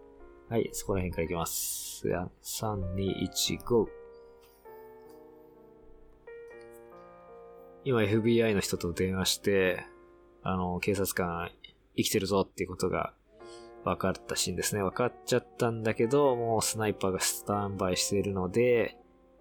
[0.48, 2.06] はい、そこら辺からいきます。
[2.08, 3.88] 3、2、1、GO!
[7.84, 9.84] 今 FBI の人と電話して、
[10.42, 11.50] あの、警察官
[11.96, 13.14] 生きてるぞっていうことが
[13.84, 14.82] 分かったシーンですね。
[14.82, 18.96] 分かっちゃったんだけど、もうスナイパーがスタンバイしているので、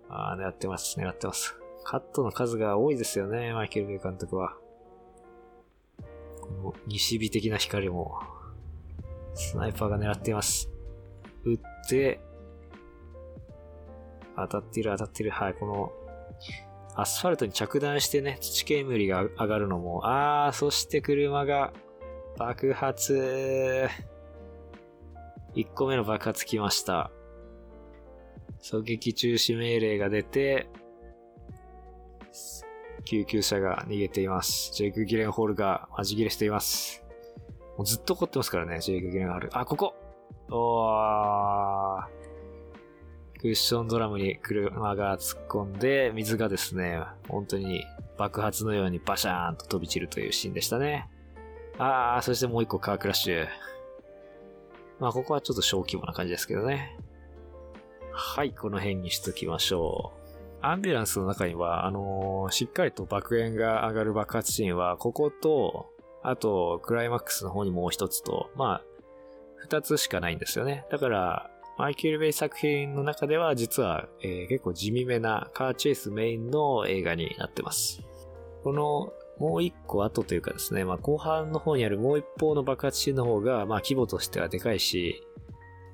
[0.09, 1.57] あー狙ってます、狙ってます。
[1.83, 4.55] カットの数が多いですよね、マイケル・ベイ監督は。
[6.41, 8.19] この西日的な光も、
[9.33, 10.69] スナイパーが狙っています。
[11.43, 12.19] 撃って、
[14.35, 15.31] 当たってる当たってる。
[15.31, 15.91] はい、この、
[16.95, 21.73] アスファルトに着弾してね、土煙が上がるのも、あー、そして車が
[22.37, 23.87] 爆発。
[25.55, 27.11] 1個目の爆発来ました。
[28.61, 30.67] 狙撃中止命令が出て、
[33.05, 34.71] 救急車が逃げています。
[34.73, 37.03] ジェイク・ギレンホールがマジ切れしています。
[37.77, 39.49] もうずっと怒ってますからね、ジェイク・ギレンホール。
[39.53, 39.95] あ、ここ
[40.51, 42.19] おー。
[43.39, 47.85] クッションドラムに車が突っ込んで、水がですね、本当に
[48.17, 51.07] 爆発のようにバシャーンと飛び散るというシーンでしたね。
[51.77, 53.47] あー、そしてもう一個カークラッシュ。
[54.99, 56.97] まあ、ここはちょっと小規模な感じですけどね。
[58.11, 60.19] はい、この辺にしときましょう。
[60.61, 65.87] アンビュランスの中には、あのーしっかりと爆炎が上がる爆発シーンは、ここと、
[66.21, 68.83] あと、クライマックスの方にもう一つと、まあ、
[69.55, 70.85] 二つしかないんですよね。
[70.91, 78.01] だから、マイケル・ベイ作品の中では、実は、えー結構地味めなカーチェイスメインの映画になってます。
[78.63, 85.23] この、もう一個後というかですね、まあ後半の方にあるもう一方の爆発シーンの方が、まあ規模としてはでかいし、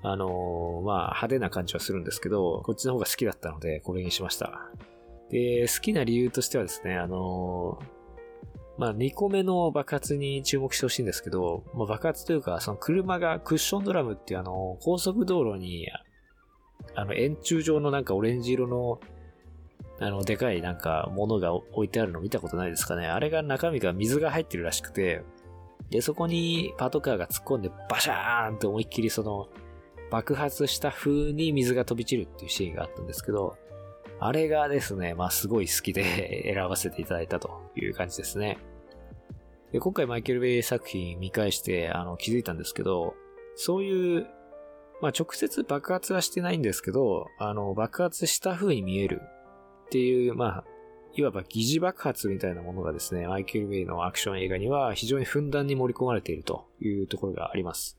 [0.01, 4.69] あのーまあ派手な感じはするんですけど、こっちの方が好きだったので、これにしました。
[5.29, 7.86] で、好きな理由としてはですね、あのー
[8.77, 15.88] まあ2個目の爆発に注目してほしいんですけど、まあ爆発というか、その車がクッションドラムっていうあの、高速道路に、
[16.93, 18.99] あの円柱状のなんかオレンジ色の
[19.99, 23.08] あの、でかいなんか物が置いてあるの見たことないですかね。
[23.08, 25.23] あれが中身が水が入ってるらしくて、
[25.89, 29.47] で、そこにパトカーが突っ込んでバシャーンって思いっきりその
[30.12, 33.58] 爆発した風に水が飛び散るっていうシーンがあったんですけど、
[34.19, 38.58] あれがですね、まあすごい好きで 選ばせていただいたという感じですね。
[39.71, 43.15] で今回マイケル・ベイ作品見返してあの気づいたんですけど、
[43.55, 44.27] そういう、
[45.01, 49.21] まあ直接爆発はしてないんですけど、あの爆発した風に見える
[49.86, 50.63] っていう、まあ、
[51.13, 57.98] いわば疑似爆発みたいなものがですね、マイケル・ベイのアクション映画には非常にふんだんに盛り込まれているというところがあります。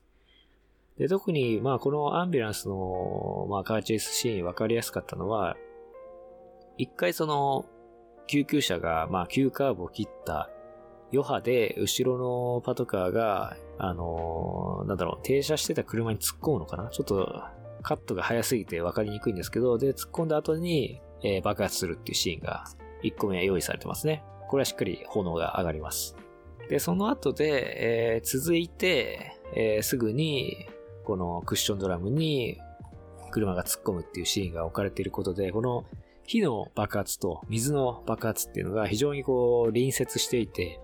[0.97, 5.55] で、特に、まあ、このアンビュランスの、まあ、カーチェイスシーン分かりやすかったのは、
[6.77, 7.65] 一回その、
[8.27, 10.49] 救急車が、まあ、急カーブを切った
[11.13, 16.89] 余波で、後ろのパトカーが、あの、なんだろう、停車してた車に突っ込むのかな？
[16.89, 17.43] ちょっと、
[17.83, 22.65] カットが早すぎて分かりにくいんですけど、で、突っ込んだ後に、えー、爆発するっていうシーンが、
[23.03, 24.23] 1個目は用意されてますね。
[24.47, 26.15] これはしっかり炎が上がります。
[26.69, 30.67] で、その後で、えー、続いて、えー、すぐに、
[31.03, 32.59] このクッションドラムに
[33.31, 35.85] 車が突っ込むっていうシーンが置かれていることで、この
[36.25, 40.81] 火の爆発と水の爆発っていうのが非常にこう隣接していて、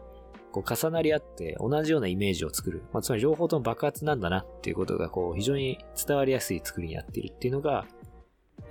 [0.54, 2.84] こう重なり合って同じようなイメージを作る。
[2.94, 7.86] まあ、つまり両方とも爆発なんだなっていうことがこう非常に伝わりやすい作りになっているっていうのが、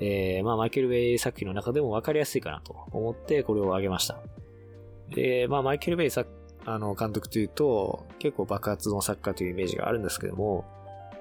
[0.01, 4.19] えー、まあマイケル・ウェイ作品の中でも分かりやすいかなと思ってこれを挙げました。
[5.11, 6.29] で、まあマイケル・ウェイ作
[6.65, 10.65] あの監督というと結構爆発の作家というイメージがあるんですけども、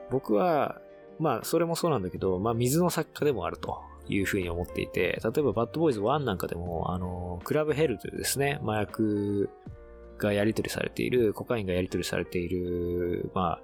[0.09, 0.79] 僕は、
[1.19, 9.49] まあそれもそうなんだけど、まあ水の作家でもあるというふうに思っていて、例えばバッドボーイズ1なんかでも、あの、クラブヘルというですね、麻薬
[10.17, 13.61] がやり取りされている、コカインがやり取りされている、まあ、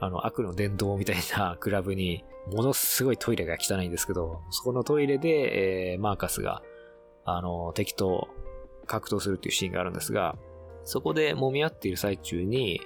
[0.00, 6.62] あの、悪の伝道みたいな クラブに、ものすごいトイレが汚いんですけど、そこのトイレで、えー、マーカスが、
[7.24, 8.28] あの、敵と
[8.86, 10.36] 格闘するっていうシーンがあるんですが、
[10.84, 12.80] そこで揉み合っている最中に、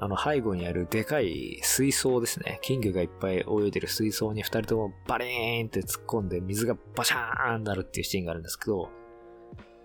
[0.00, 2.58] あの背後にあるでかい水槽ですね。
[2.62, 8.90] 金魚がいっぱい泳いでる水槽に二人ともバリーンって突っ込んで水がバシャーンなるっていうシーンがあるんですけど、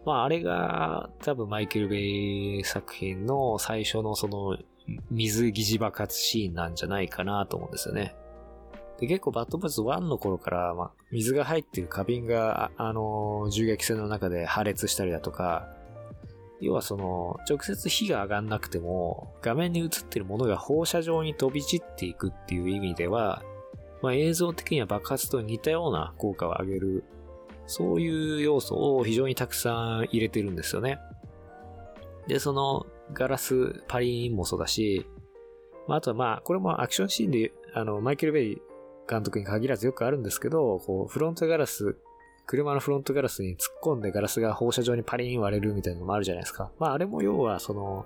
[0.05, 4.57] まああれが多分マイケル・ベイ作品の最初のその
[5.11, 8.15] 水疑似爆発シーンなんじゃないかなと思うんですよね。
[8.99, 15.67] で結構バッドボーズ1の頃から、ま、水が入ってる花瓶が、あのー、銃撃戦の中で破裂したりだとか、
[16.61, 23.43] 要はその、直接火が上がんなくても、画面に映ってるものが放射状に飛び散っていくっていう意味では、
[24.01, 27.03] まあ、映像的には爆発と似たような効果を上げる、
[27.67, 30.99] そういう要素を非常にたくさん入れてるんですよね。
[32.27, 35.05] で、そのガラスパリーンもそうだし、
[35.87, 38.61] まあ、あとはまあ、これもアクションシーンで、あの、マイケル・ベイ
[39.09, 41.97] 監督に限らずよくあるんですけど、こう、フロントガラス
[42.45, 46.71] 車のフロントガラスに突っ込んでガラスが放射状にパリーン割れるみたいなのもあるじゃないですか。
[46.79, 48.05] まああれも要はその、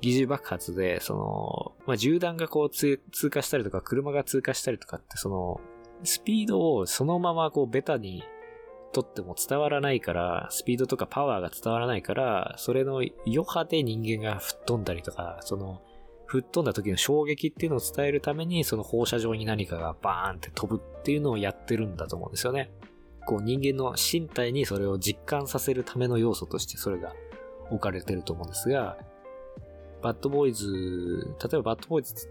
[0.00, 5.60] 疑似爆発で、その、まあ銃弾がこう通過したりとか、車が通過したりとかって、その、
[6.04, 8.22] スピードをそのままこうベタに
[8.96, 15.82] とっても伝わらないから、スピードとかパワーが伝わらないから、それの余波で人間が吹っ飛んだりとか、その、
[16.24, 22.70] 吹っ飛んだ時の衝撃っていうのを伝えるために、その放射状に何かがバーンって飛ぶっていうのをやってるんだと思うんですよね。
[23.26, 27.12] こう人間の身体にそれを実感させるための要素としてそれが
[27.70, 28.96] 置かれてると思うんですが、
[30.00, 32.28] バッドボーイズ、例えばバッドボーイズ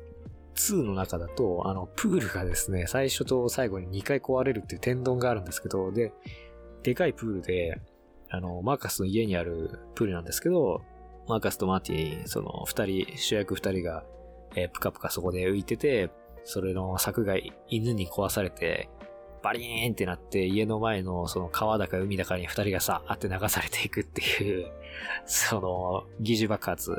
[0.55, 6.13] 2の中だと、あの、プールがですね、最初と最後に2回壊れるっていう天丼があるんですけど、で、
[6.85, 7.81] でかいプールで、
[8.29, 10.81] あの、マーカスの家にあるプールなんですけど、
[11.27, 14.03] マーカスとマーティ、その二人、主役二人が、
[14.55, 16.11] えー、ぷかぷかそこで浮いてて、
[16.43, 17.35] それの柵が
[17.67, 18.87] 犬に壊されて、
[19.41, 24.71] バリーンってなって、家の前のその川だか海だかに二人がさーって流されていくっていう
[25.25, 26.91] その、疑似爆発。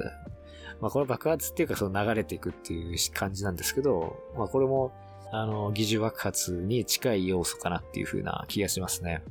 [0.81, 4.93] まあこれ爆発っていうかその流れていくっていう感じなんですけど、まあこれも、
[5.33, 9.23] あの、疑似爆発に近い要素かなっていう風な気がしますね。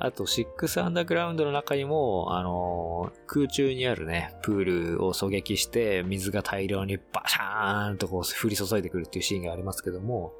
[0.00, 10.32] あと、シックスアンダーグラウンドの中にも、あの空中にあるね、プールを狙撃して、水が大量にバシャーンとこう降り注いでくるっていうシーンがありますけども、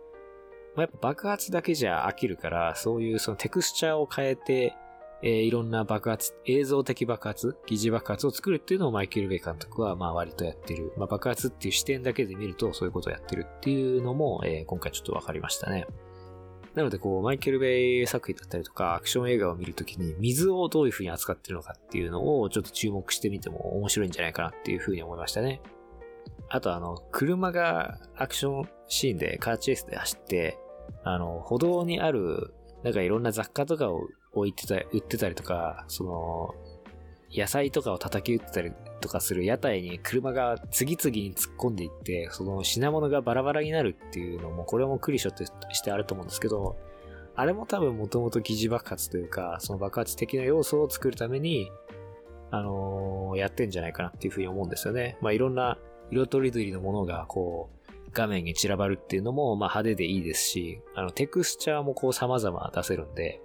[0.76, 4.76] まあ、やっぱ爆発だけじゃ飽きるから、そういうそのテクスチャーを変えて、
[5.22, 10.92] えー、いろんな爆発、映像的爆発、疑似爆発を作るっていうのをマイケル・ベイ監督はまあ割とやってる。
[10.96, 15.86] まあ、爆発っていう視点だけで見るとそういうことをやってるっていうのも、えー、今回ちょっと分かりましたね。
[16.74, 25.60] なのでこう、マイケル・ベイ作品だったりとか、アクション映画を見るときに水をどういう風に扱ってるのかっていうのをちょっと注目してみても面白いんじゃないかなっていう風に思いましたね。
[26.50, 30.58] あとあの、車がアクションシーンでカーチェイスで走って、
[31.04, 32.54] あの、歩道にある、
[32.84, 36.54] なんかいろんな雑貨とかを置いてた、売ってたりとか、その、
[37.30, 46.76] 野菜とかを叩き売ってたりとかする屋台に車が次々に突っ込んでいって、その品物がバラバラになるっていうのも、これもクリショとしてあると思うんですけど、
[47.34, 51.70] あれも多分もともと疑似爆発というか、その爆発的な要素を作るために、
[52.50, 55.18] あのー、やってんじゃないかなっていうふうに思うんですよね。
[55.20, 55.78] まあ、いろんな
[56.10, 63.40] 色とりどりのものがこう、画面に散らばるっていうのも、まあ、派手でいいですし、あの、テクスチャーもこう様々出せるんで、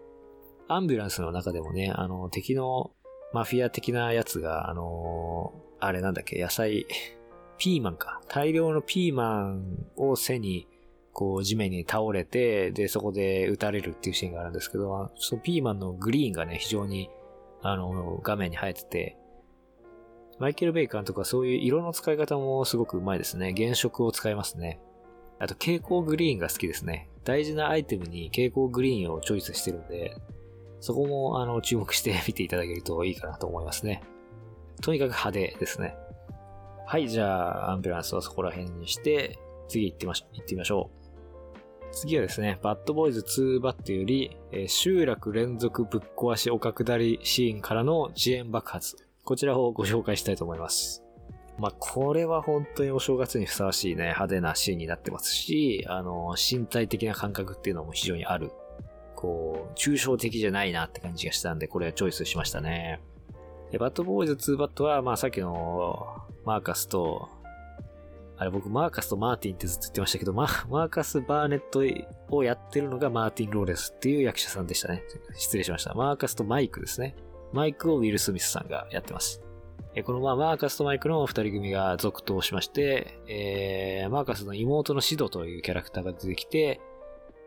[0.67, 2.91] アンビュランスの中でもね、あの、敵の
[3.33, 6.85] マフィア的なやつが、あのー、あれなんだっけ、野菜、
[7.57, 8.21] ピーマンか。
[8.27, 10.67] 大量のピーマンを背に、
[11.13, 17.09] こう、地面に倒れて、で、そこで撃たれるっていうシーンがあるんですけど、そのピーマンのグリーンがね、非常に、
[17.61, 19.17] あの、画面に生えてて、
[20.39, 23.53] マイケル・ベイカーとかそういう色の使い方もすごくうまいですね。
[23.55, 24.79] 原色を使いますね。
[25.39, 27.09] あと、蛍光グリーンが好きですね。
[27.23, 30.17] 大事なアイテムに蛍光グリーンをチョイスしてるんで、
[30.83, 34.03] そこも、あの、注目して 見ていただけるといいかなと思いますね。
[34.81, 35.95] とにかく派手ですね。
[36.85, 40.35] はい、じゃあ、アンビュランスはそこら辺にして、次行ってみましょう。
[40.35, 41.85] 行ってみましょう。
[41.93, 48.97] 次はですね、バッドボーイズ2バットより、えー、集落連続ぶっ壊し丘下りシーンからの遅延爆発。
[49.23, 51.01] こちらをご紹介したいと思います。
[51.57, 58.51] まあ、これは本当にお正月にふさわしいね、派手なシーンになってますし、あの、身体的な感覚っていうのも非常にある
[59.23, 62.99] こう、抽象的じゃないなって感じがしたんで、これはチョイスしましたね。
[63.71, 66.05] で、バッドボーイズ2バットは、まあさっきの
[66.43, 67.29] マーカスと、
[68.35, 75.03] あれ僕マーカスとマーティンってずっと言ってましたけど、ママーカス・バーネットをやってるのがマーティン・ローレスっていう役者さんでしたね。
[75.35, 75.93] 失礼しました。
[75.93, 77.15] マーカスとマイクですね。
[77.53, 79.41] マイクをウィル・スミスさんがやってます。
[80.03, 86.81] このまあマーカスとマイクの二人組が続投しまして、えー、マーカスの妹のシドというキャラクターが出てきて、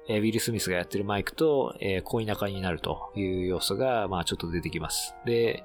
[0.08, 5.14] えウィル・スミスがやってるマイクと、えー、恋仲になるという要素が、まあちょっと出てきます。
[5.24, 5.64] で、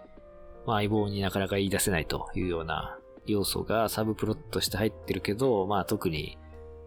[0.65, 6.37] まあ相棒になかなか言い出せないというような要素がサブプロットとして入ってるけど、まあ特に、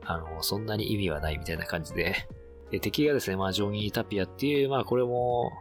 [0.05, 2.29] あの、そんなに意味はないみたいな感じで、
[2.71, 5.53] で敵がですね、まあジョニー・タピアっていう、まあこれも、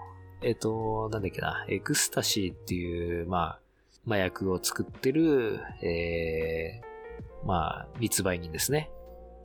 [0.41, 3.59] えっ、ー、と、なんだっけな、エクスタシーっていう、まあ、
[4.05, 8.91] 麻薬を作ってる、えー、まあ、密売人ですね。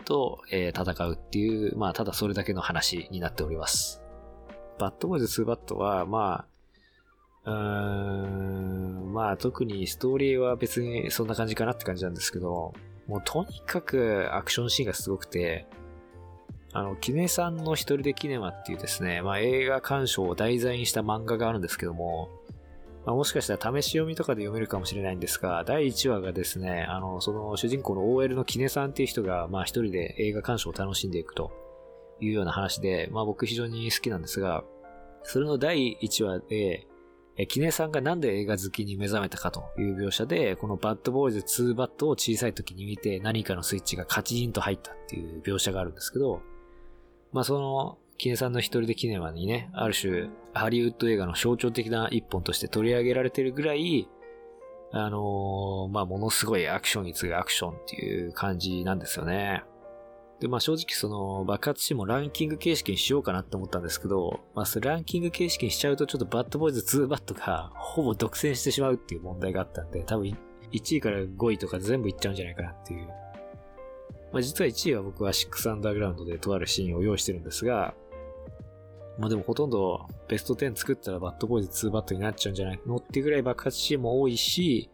[0.08, 4.02] と、えー、戦うっていう、まあ、ただそれだけの話になっております。
[4.78, 6.46] バッドボーイズ2バッドは、ま
[7.44, 12.72] あ、うーん、まあ、特にストーリーは別にそんな感じかなって感じなんですけど、
[13.06, 15.66] もうとにかくアクションシーンがすごくて、
[16.72, 22.30] あの、キネさんの一人でキネマっていうですね、まあ映画鑑賞を題材にした漫画があるんですけども、
[23.06, 31.52] まあ、もしかしたら試し読みとかで読めるかもしれないんですが、第1話がですね、あの、その主人公の OL のキネさんっていう人が、まあ一人で映画鑑賞を楽しんでいくと
[32.20, 34.64] いうような話で、まあ僕非常に好きなんですが、
[35.22, 36.86] それの第1話で、
[37.36, 46.42] え、キネさんがなんで映画好きに目覚めたかという描写で、このバッドボーイズ2バットを小さい時に見て何かのスイッチがカチンと入ったっていう描写があるんですけど、
[47.32, 54.08] まあそのキネさんの一人でキネマにね、ある種、ハリウッド映画の象徴的な一本として取り上げられてるぐらい、
[54.90, 59.62] あのー、まあ、ものすごいアクションに次ぐアクションっていう感じなんですよね。
[60.40, 70.36] で、まあ正直その爆発シーンもランキング形式にしようかなって思ったんですけど、まあランキング形式にしちゃうとちょっとバッドボーイズ2バットがほぼ独占してしまうっていう問題があったんで、多分
[70.72, 73.06] 1位から5位とか全部いっちゃうんじゃないかなっていう。
[74.32, 77.94] まあ実は1位は僕は6アンダーグラウンドでとあるシーンを用意してるんですが、
[79.18, 82.80] まあでもほとんどベスト10作ったらバッドボーイズ2バットになっちゃうんじゃない？
[82.86, 84.90] のってぐらい爆発シーンも多いし、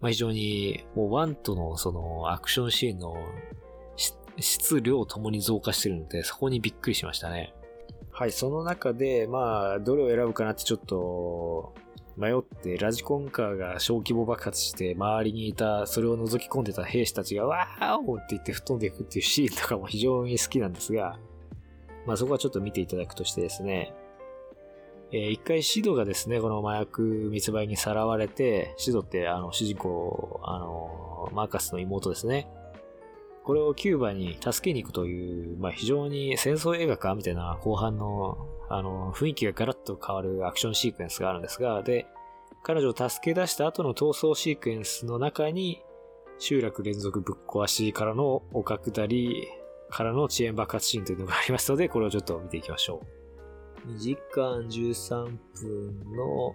[0.00, 3.16] まあ非常にもう1とのそのアクションシーンの
[4.38, 7.52] 質量ともに増加してるので、そこにびっくりしましたね。
[8.10, 11.74] はい、その中で、まあ、どれを選ぶかなってちょっと
[12.16, 21.18] 迷って、ラジコンカーが小規模爆発して、周りにいた、それを覗き込んでた兵士たちが、わーおって言って吹っ飛んでいくっていうシーンとかも非常に好きなんですが、
[22.10, 23.94] まあそこはちょっと見ていただくとしてですね、
[25.12, 32.48] えー、一回シドがですね、この麻薬密売にさらわれて、シドってあの主人公、あの、マーカスの妹ですね。
[33.44, 42.08] これをキューバに助けに行くという、まあ非常に戦争映画かみたいな後半の、あの、雰囲気がガラッと変わるアクションシークエンスがあるんですが、で、
[42.64, 45.80] 彼女を助け出した後の逃走シークエンスの中に、
[46.40, 49.46] 集落連続ぶっ壊しからの丘下り、
[49.90, 53.02] からの遅延爆発シーンというのがありますので、これをちょっと見ていきましょ
[53.86, 53.90] う。
[53.92, 56.54] 2時間13分の、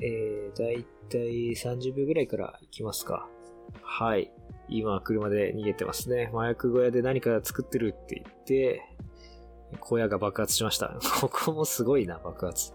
[0.00, 3.28] えー、だいたい30秒ぐらいからいきますか。
[3.82, 4.30] はい。
[4.68, 6.30] 今、車で逃げてますね。
[6.32, 8.82] 麻薬小屋で何か作ってるって言って、
[9.80, 10.98] 小屋が爆発しました。
[11.20, 12.72] ここもすごいな、爆発。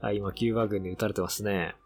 [0.00, 1.76] はい、今、キューバ軍に撃たれてますね。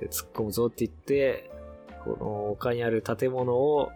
[0.00, 1.50] で突っ込むぞって言って、
[2.04, 3.90] この丘にある建物を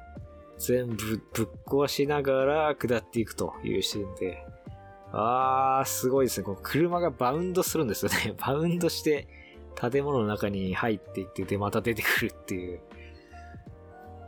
[0.60, 4.44] 全部ぶっ壊しながら下っていくというシーンで、
[5.10, 6.44] あー、すごいですね。
[6.44, 8.34] この車がバウンドするんですよね。
[8.38, 9.26] バウンドして
[9.74, 12.80] 建物の中に入っていって、で、また出てくるっていう。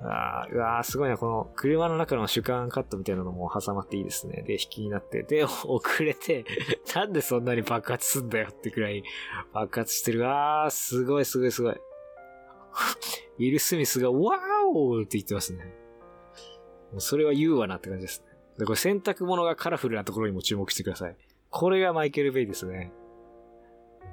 [0.05, 1.18] あーうわー、すごいな。
[1.18, 4.43] この車の中の主観カットみたいなのも挟まっていいですね。
[4.47, 5.22] で、引きになって。
[5.22, 6.45] で、 遅れて、
[6.97, 9.05] なんでそんなに爆発すんだよってくらい
[9.53, 10.26] 爆発してる。
[10.26, 11.74] あー、すごいすごいすごい。
[11.74, 15.82] ウィル・スミスが、ワーオーって言ってますね。
[16.93, 18.24] もうそれは言うわなって感じです。
[18.59, 21.16] で、これ洗濯物がカラフルなところにも注目してください。
[21.51, 22.93] これがマイケル・ベイですね。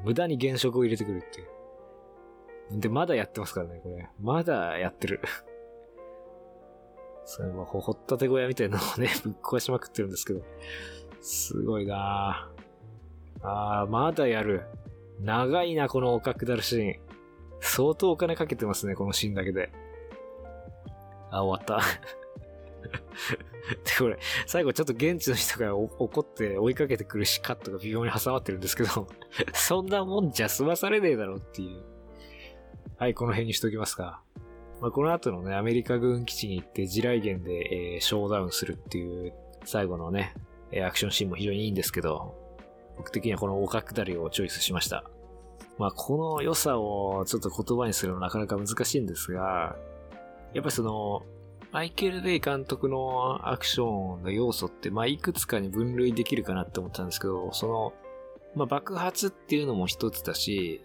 [0.03, 2.79] 無駄に原色を入れてくるっていう。
[2.79, 4.09] で、まだやってますからね、これ。
[4.21, 5.21] まだやってる。
[7.25, 10.41] それもほったて小屋みたいなのをね、 ぶっ壊しまくってるんですけど。
[11.21, 13.43] すごいなぁ。
[13.45, 14.63] あー、まだやる。
[15.19, 16.99] 長いな、この丘下るシーン。
[17.61, 19.71] 相当お金かけてますね、このシーンだけで。
[21.29, 21.83] あ、終わった。
[23.85, 24.17] で、これ、
[24.47, 29.07] 最後ちょっと現地の人が怒って追いかけてくるしカットが微妙に挟まってるんですけど、
[29.53, 31.83] そんなもんじゃ済まされねえだろっていう。
[32.97, 34.21] はい、この辺にしときますか。
[34.81, 39.33] まあ、この後のね、アメリカ軍基地に行って地雷原で、えーショーダウンするっていう
[39.65, 40.33] 最後のね、
[40.71, 42.35] えアクションシーンも非常にいいんですけど、
[42.97, 45.03] 僕的にはこの丘下りをチョイスしました。
[45.77, 49.77] まあ、この良さをちょっと言葉にするのはなかなか難しいんですが、
[50.53, 51.23] やっぱりその、
[51.71, 57.93] マイケル・ベイ監督のアクションの要素って、まあ、いくつかに分類できるかなって思ったんですけど、その、
[58.55, 60.81] まあ、爆発っていうのも一つだし、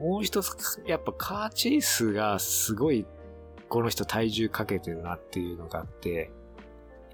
[0.00, 3.04] もう一つ、やっぱカーチェイスがすごい、
[3.68, 6.30] この人体重かけてるなっていうのがあって、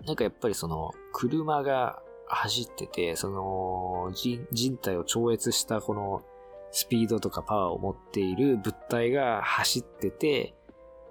[0.07, 6.23] なんかやっぱりその、車が走ってて、その、人人体を超越したこの、
[6.71, 10.55] スピードとかパワーを持っている物体が走ってて、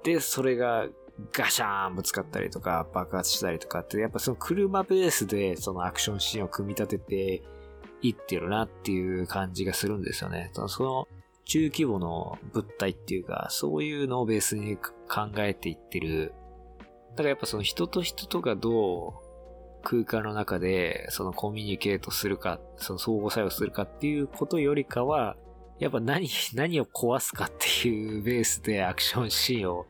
[0.03, 0.87] で、それが
[1.33, 7.43] ガシャーンぶつかったりとか爆発したりとかって、やっぱその車ベースでそのアクションシーンを組み立てて
[8.01, 10.51] いってるなっていう感じがするんですよね。
[10.53, 11.07] その
[11.45, 14.91] 中規模の物体っていうか、そういうのをベースに考
[15.37, 16.33] えていってる。
[17.11, 19.13] だからやっぱその人と人とがどう
[19.83, 25.35] 空間の中でそのコミュニケートするか、その相互作用するかっていうことよりかは、
[25.79, 29.87] やっぱ何、何を壊すかっていうベースでアクションシーンを、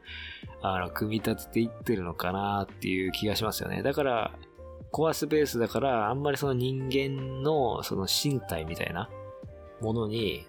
[0.62, 3.82] あの、組み立てていってるのかなっていう気がしますよね。
[3.84, 4.32] だから、
[4.92, 9.10] 壊すベースだから、あんまりその人間のその身体みたいな
[9.80, 10.46] ものに、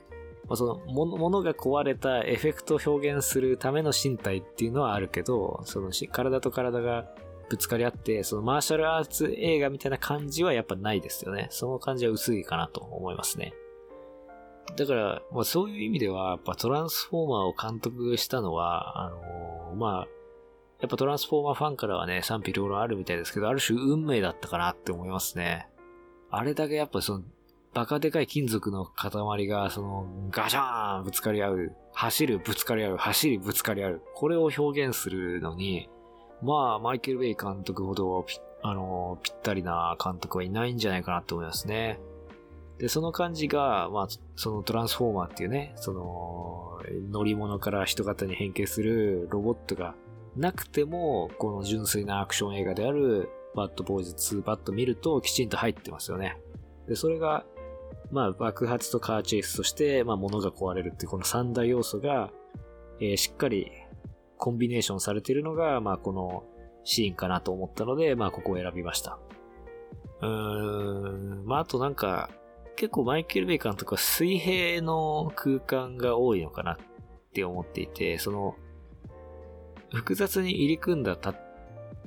[0.49, 7.07] まあ、そのもの、ものが壊れたエフェクトを表現するための身体っていうのはあるけど、その体と体が
[7.49, 11.49] ぶつかり合って、そのマーシャルアーツ映画みたいな感じはやっぱないですよね。
[11.51, 13.55] その感じは薄いかなと思いますね。
[14.77, 20.09] だから、まあそういう意味では、やっぱトランスフォーマーを監督したのは、あのーまあ、
[20.81, 25.69] やっぱトランスフォーマーファンからはね、賛否両論あるみたいですけど、ある種運命だったかなって思いますね。
[26.31, 27.25] あれだけやっぱその、
[27.75, 34.03] バカでかい金属の塊が、その、ガシャーンぶつかり合う、走る、ぶつかり合う、走り、ぶつかり合う。
[34.15, 35.89] これを表現するのに、
[36.43, 38.27] まあ、マイケル・ベイ監督ほど、
[38.65, 42.01] あのーぴったりな監督はいないんじゃないかなと思いますね。
[42.83, 46.81] で、その感じが、まあ、そのトランスフォーマーっていうね、その、
[47.13, 49.95] 乗り物から人型に変形するロボットが
[50.37, 56.41] なくても、この純粋なアクション映画であるバッドボーイズ2バット見るときちんと入ってますよね。
[56.89, 57.45] で、それが、
[58.11, 62.33] まあ、爆発とカーチェイス、そして、まあ、物が壊れるっていうこの三大要素が、
[62.99, 63.71] えーしっかり
[64.39, 66.43] コンビネーションされているのが、まあ、この
[66.83, 69.21] シーンかなと思ったので、まあ、ここを選びました。
[70.21, 72.29] うーん、まあ、あとなんか、
[72.77, 76.79] 結構マイケル・ベイ監督は水平の空間が多いのかなっ
[77.33, 78.57] て思っていて、その、
[79.93, 81.35] 複雑に入り組んだた、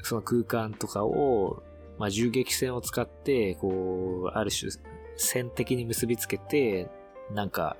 [0.02, 1.64] その空間とかを、
[1.98, 4.72] まあ、銃撃戦を使って、こう、ある種、
[5.18, 6.90] 線的に結びつけて、
[7.32, 7.78] なんか、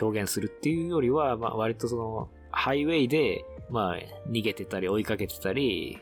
[0.00, 3.96] 表現するっていうよりは、まあ、割とその、ハイウェイで、まあ、
[4.30, 5.98] 逃げてたり追いかけてたり、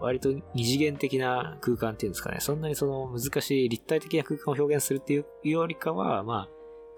[0.00, 2.38] 割と二次元的な空間っていうんですかね。
[2.40, 6.48] そんなにその難しい立体的な空間を表現するっていうよりかは、まあ、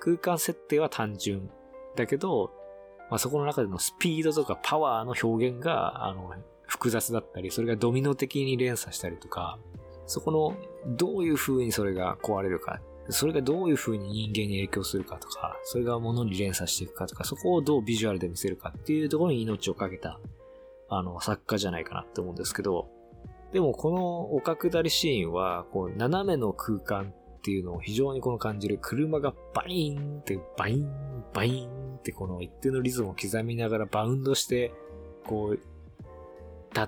[0.01, 1.51] 空間設定は単純。
[1.97, 2.51] だけど、
[3.11, 6.33] まあそこの中でのスピードとかパワーの表現が、あの、
[6.67, 9.59] 複雑だったり、それがドミノ的に連鎖したりとか、
[10.07, 10.57] そこの、
[10.97, 20.19] どういう風にそれが壊れるか、それがどういう風に人間に影響するかとか、それが物に連鎖していくかとか、そこをどうビジュアルで見せるかっていうところに命をかけた、
[20.99, 22.89] あの、作家じゃないかなって思うんですけど、
[23.53, 28.79] でもこの丘下りシーンは、こう、斜めの空間っていうのを非常にこの感じる。
[28.81, 30.89] 車がバインって、バイン、
[31.33, 34.73] バインってこの一定のリズムを刻みながらバウンドして、
[35.27, 35.61] こう、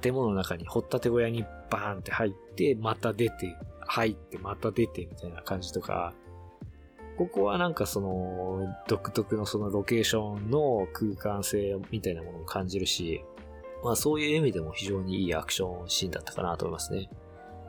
[0.00, 6.14] 建物の中に掘っ立て小屋にバーンって入って、また出て、入ってまた出てみたいな感じとか、
[7.16, 13.24] ここはなんかその独特のそのロケーションの空間性みたいなものを感じるし、
[13.84, 17.10] まあそういう意味でも非常にいいアクションシーンだったかなと思いますね。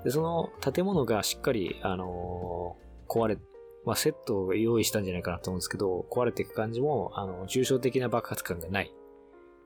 [0.06, 3.38] で、その建物がしっかり、あのー、壊れ、
[3.86, 8.94] まあセットを用意したんじゃないかなと思うんですけど、壊れていく感じも、あの、抽象的な爆発感がない。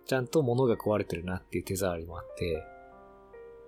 [0.08, 2.64] ちゃんと物が壊れてるなっていう手触りもあって、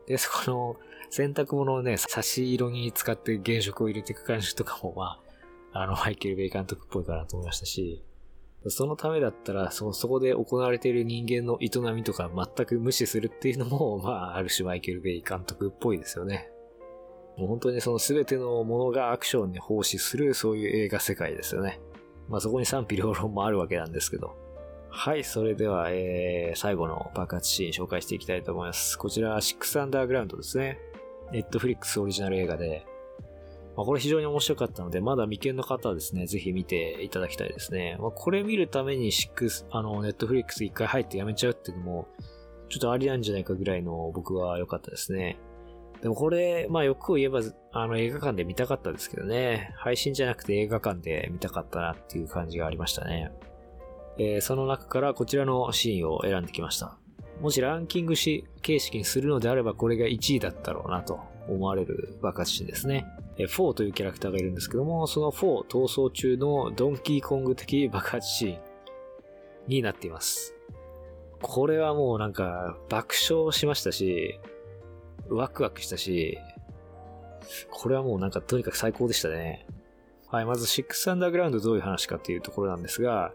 [0.08, 0.76] で、そこの
[1.12, 5.20] 洗濯物をね、差し色に使って原色を入れていく感じとかも、ま
[5.74, 8.04] あ、あの、マイケル・ベイ監督っぽいかなと思いましたし、
[8.68, 16.52] そのためだったら、そ、そこで行われている人間の営みとか全く無視するっていうのも、 まあ、ある種マイケル・ベイ監督っぽいですよね。
[17.38, 21.80] もう本当にその全てのものがアクションに奉仕する、そういう映画世界ですよね。
[22.30, 24.36] まあそこに賛否両論もあるわけなんですけど。
[24.90, 29.00] はい、それでは、えー、最後の爆発シーン紹介していきたいと思います。
[29.00, 30.80] こちら、シックスアンダーグラウンドですね。
[31.32, 32.86] ネットフリックスオリジナル映画で、
[33.76, 37.98] まあ、これ非常に面白かったので、まだ未見の方はですね、ぜひ見ていただきたいですね。
[38.00, 42.08] まあ、これ見るためにシックス、あの、ネットフリックス一回入ってやめちゃうっていうのも、
[42.70, 45.38] ちょっとありなんじゃないかぐらいの僕は良かったですね。
[46.02, 47.42] でもこれ、まあ欲を言えば、
[47.74, 49.74] あの映画館で見たかったですけどね。
[49.76, 53.32] 配信じゃなくて映画館で見たかったなっていう感じがありましたね。
[54.18, 56.98] えー、その中からこちらのシーンを選んできました。
[57.42, 61.20] もしランキングし形式にするのであればこれが1位だったろうなと
[61.52, 63.06] 思われる爆発シーンですね。
[63.38, 68.60] えー、というキャラクターがいるんですけども、その4逃走中のドンキーコング的爆発シーン
[69.68, 70.56] になっています。
[71.42, 74.40] これはもうなんか爆笑しましたし、
[75.30, 76.38] ワクワクしたし、
[77.70, 79.66] これはもうなんかとにかく最高でしたね。
[80.28, 83.34] はい、まず6アンダーグラウンドどういう話かっていうところなんですが、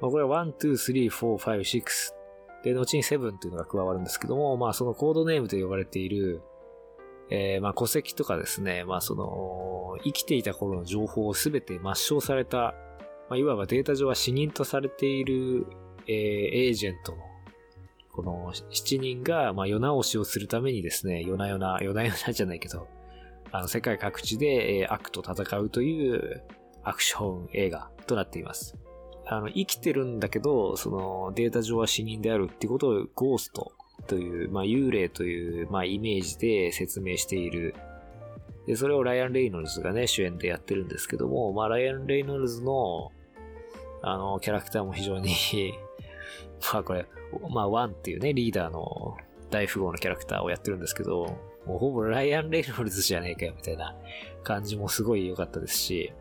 [0.00, 2.16] ま、これは1、2、3、4、5、6
[2.62, 6.42] で、後に7っていうのが加わるんですけども、まあそのコードネームと呼ばれている、
[7.30, 12.74] えー、まあ戸籍とかですね、まあその、生きていた頃の情報をすべて抹消された、
[13.28, 15.66] まあいわばデータ上は死人とされている、
[16.06, 17.18] えー、エージェントの、
[18.12, 22.88] この7人が、まあ世直しをするためにですね、夜な夜な、夜な夜なじゃないけど、
[23.52, 26.42] あの世界各地で、えー、悪と戦うという
[26.84, 28.76] アクション映画となっています。
[29.28, 33.72] あの、生きてるんだけど、その、データ上は死人であるってことをゴースト
[34.06, 37.74] という、まあ、幽霊という、まあ、イメージで説明している。
[38.66, 43.12] で、それをライアン・レイノルズがね、主演でやってるんですけども、まあ、ライアン・レイノルズの、
[44.02, 45.34] あの、キャラクターも非常に
[46.72, 47.06] まあ、これ、
[47.50, 49.16] まあ、ワンっていうね、リーダーの
[49.50, 53.96] 大富豪のキャラクターをやってるんですけど、もうほぼライアン・レイノルズじゃねえかよ、みたいな
[54.42, 56.12] 感じもすごい良かったですし、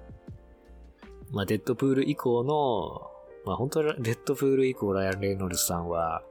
[1.32, 3.12] まあ、デッドプール以降の、
[3.46, 6.24] まあ、本当はデッドプール以降ライアン・レイノルズさんは、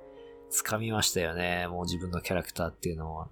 [0.54, 1.66] 掴みましたよね。
[1.68, 3.28] もう自分のキャラクターっていうのは。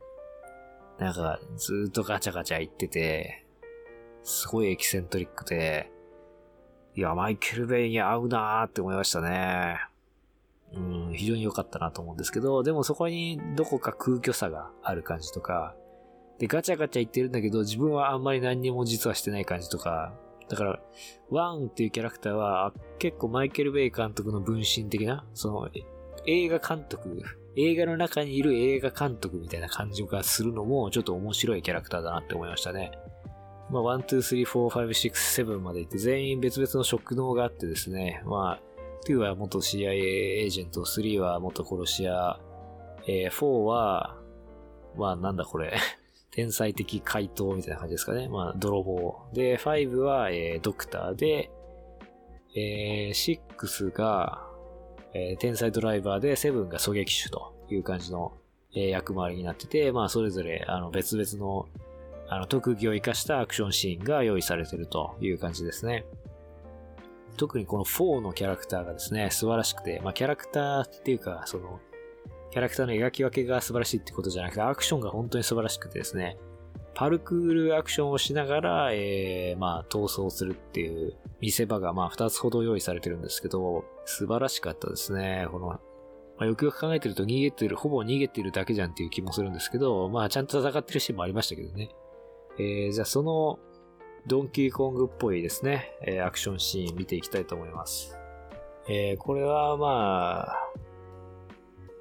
[0.98, 3.46] なんか、ずっとガチャガチャ言ってて、
[4.24, 5.90] すごいエキセントリックで、
[6.94, 9.78] いや、マイケル・ベイに合うなーって思いましたね。
[10.74, 15.74] うん、非常に良かったなと思うんですけど、でもそこにどこか空虚さがある感じとか、
[16.38, 20.12] で、ガチャガチャ言ってるんだけど、自分はあんまり何にも実はしてない感じとか、
[20.48, 20.80] だから、
[21.30, 25.68] ワンっていうキャラクターは結構マイケル・ベイ監督の分身的な、その
[26.26, 27.22] 映画監督、
[27.56, 32.92] 映画の中にいる映画監督みたいな感じがするのもちょっと面白いキャラクターだなって思いましたね。
[33.70, 35.10] まあ、1、2、3、4、5、6、
[35.46, 38.72] 7まで行って全員別々の職能があってですね、まあ、
[39.06, 42.38] 2は元 CIA エージェント、3は元殺し屋、
[43.06, 44.16] えー、4は、
[44.96, 45.72] まあなんだこれ
[46.30, 48.28] 天才的回答みたいな感じですかね。
[48.28, 49.22] まあ、泥棒。
[49.32, 51.50] で、5は、えー、ドクターで、
[52.54, 54.51] えー、6が、
[55.14, 58.32] えー、天才ドライバーで、7が狙撃手という感じの、
[58.74, 61.68] えー、役回りになってて、まあ、それぞれ、あの、別々の、
[62.28, 66.04] あの、特技を活かしたアクションシーンが用意されてるという感じですね。
[67.36, 71.80] 特にこの4のキャラクターがですね、素晴らしくて、まあ、キャラクターっていうか、その、
[72.50, 76.36] キャラクターの描き分けが素晴らしいってことじゃなくて、アクションが本当に素晴らしくてですね、
[76.94, 85.46] パルクールアクションをしながら、えー、まあ、逃走するっていう見せ場が、まあ、二つほど用意されてるんですけど、素晴らしかったですね。
[85.50, 85.80] この、ま
[86.38, 91.90] あ、よくよく考えてると逃げてる、ほぼ逃げてるだけじゃんっていう気もするんですけど、まあ、ちゃんと戦ってるシーンもありましたけどね。
[92.58, 93.58] えー、じゃあその、
[94.26, 98.16] ドンキーコングっぽいですね、えー、アクションシーン見ていきたいと思います。
[98.88, 100.70] えー、これはまあ、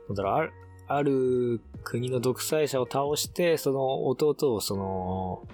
[0.08, 0.52] なんだからある、
[0.88, 5.48] ある国の独裁者を倒して、その弟をその、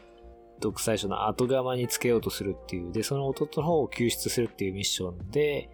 [0.59, 5.69] 独裁者の後釜につけようとするっていう、で、その弟の方を救出するっていうミッションで、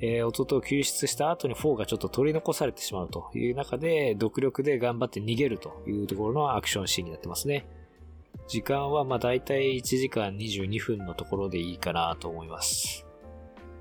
[0.00, 7.66] えー、弟を救出した後に4がちょっと取り残されてしまうという中で、独力で頑張って逃げるというところのアクションシーンになってますね。
[8.46, 13.06] 時間はまあ大体1時間22分のところでいいかなと思います。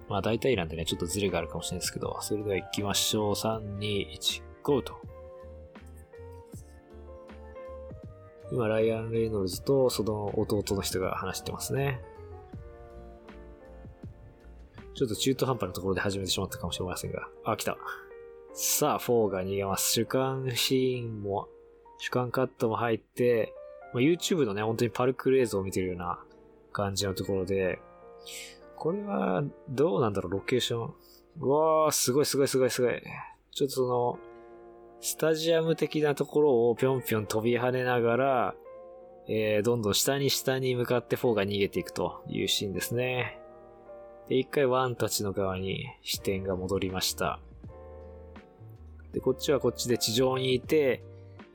[0.07, 3.33] まあ大体なんでね、ちょっとズレがあるかもしれないですけど、それでは行きましょう。
[3.33, 4.93] 3、2、1、GO と。
[8.51, 11.99] 今、ライアン・レイノルズとその弟の人が話してますね。
[14.95, 17.27] ちょっと中途半端なところで始めてしまったかもしれませんが。
[17.43, 17.77] あ、来た。
[18.53, 19.91] さあ、4が逃げます。
[19.91, 21.49] 主観シーンも、
[21.97, 23.53] 主観カットも入って、
[23.93, 26.23] まあ、YouTube のね、本当にパルクール映像を見てるような
[26.71, 27.79] 感じのところで、
[28.77, 30.93] これは、どうなんだろう、ロケーション。
[31.41, 33.01] うわー、すごいすごいすごいすごい。
[33.51, 34.19] ちょっとその、
[35.01, 38.55] スタジアム的なところをぴょんぴょん飛び跳ねながら、
[39.27, 43.41] えー、どんどん下に下に向かって4が逃げていくというシーンですね。
[44.29, 47.39] で、一回ワンたちの側に視点が戻りました。
[49.13, 51.03] で、こっちはこっちで地上にいて、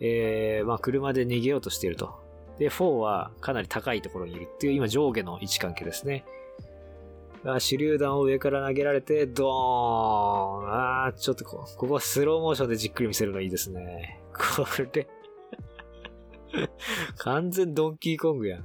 [0.01, 2.18] えー、まあ車で逃げようとしていると。
[2.59, 6.25] で、4はかなり高いところにいるっていう今上下の位置関係ですね。
[7.45, 14.21] あ手榴弾を上から投げられて、ドーンあー、ちょっとこ、ここはスローモーションでじっくり見せるのいいですね。
[14.33, 15.09] これ
[17.16, 18.64] 完全ドンキーコングやん。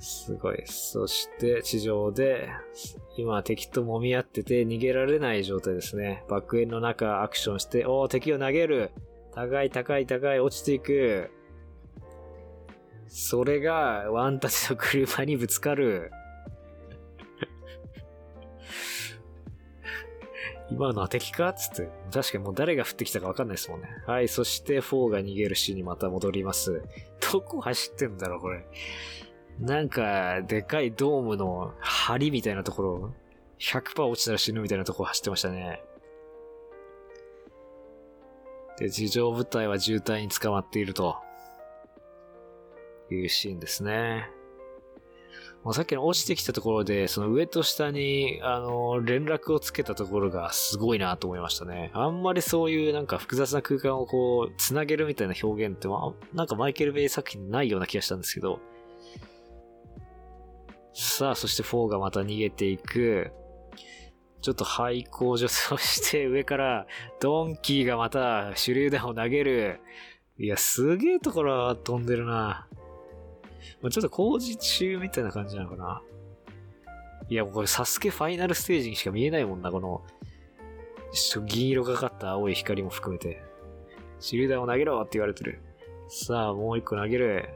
[0.00, 0.62] すごい。
[0.66, 2.48] そして、地上で、
[3.16, 6.24] 今敵と揉み合ってて逃げられない状態ですね。
[6.28, 8.90] 爆炎の中アクションして、おー、敵を投げる
[9.34, 11.30] 高い高い高い落ちていく。
[13.08, 16.12] それが、ワンたちの車にぶつかる。
[20.70, 21.52] 今のは敵か？
[21.54, 21.88] つって。
[22.12, 23.88] 確かにもう誰が降ってきたかわかんないですもんね。
[24.06, 26.82] はい、そして4が逃げるシーンにまた戻ります。
[27.32, 28.64] どこ走ってんだろう、これ。
[29.60, 33.14] なんか、でかいドームの梁みたいなところ、
[33.58, 35.82] 100%落ちたら死ぬみたいなところ走ってましたね。
[38.78, 41.16] で、地上部隊は渋滞に捕まっていると。
[43.10, 44.30] いうシーンですね。
[45.64, 51.90] もうさっきの落ちてきたところで、その上と下に、あの、連絡をつけたところがすごいなと思いましたね。
[51.94, 58.60] あんまりそういうなんか複雑な空間をこう、つなげるみたいな表現って、まあ、なんかマイケル・ベイ作品ないような気がしたんですけど、
[60.92, 63.32] さあ、そして4がまた逃げていく。
[64.40, 66.86] ちょっと廃校助走して 上から
[67.20, 69.80] ドンキーがまた手榴弾を投げる。
[70.38, 72.68] いや、すげえところ飛んでるな。
[73.80, 76.02] ちょっと工事中みたいな感じなのかな。
[77.28, 80.02] いや、もうこれサスケファイナルステージにしか見えないもんな、この、
[81.46, 83.42] 銀色がかった青い光も含めて。
[84.20, 85.60] 手榴弾を投げろって言われてる。
[86.08, 87.48] さあ、もう一個投げる。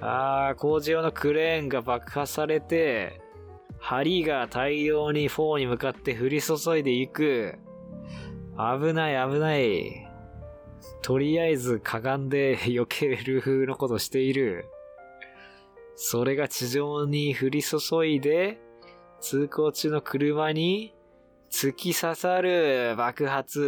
[0.00, 3.20] あー、工事用のクレーンが爆破されて、
[3.78, 7.58] 針が大量に4に向かって降り注いでいく。
[8.56, 10.06] 危ない危ない。
[11.02, 14.66] とりあえずかがんで避ける風のことしている。
[15.94, 18.58] それが地上に降り注いで、
[19.20, 20.95] 通行中の車に
[21.50, 23.60] 突き刺さる爆発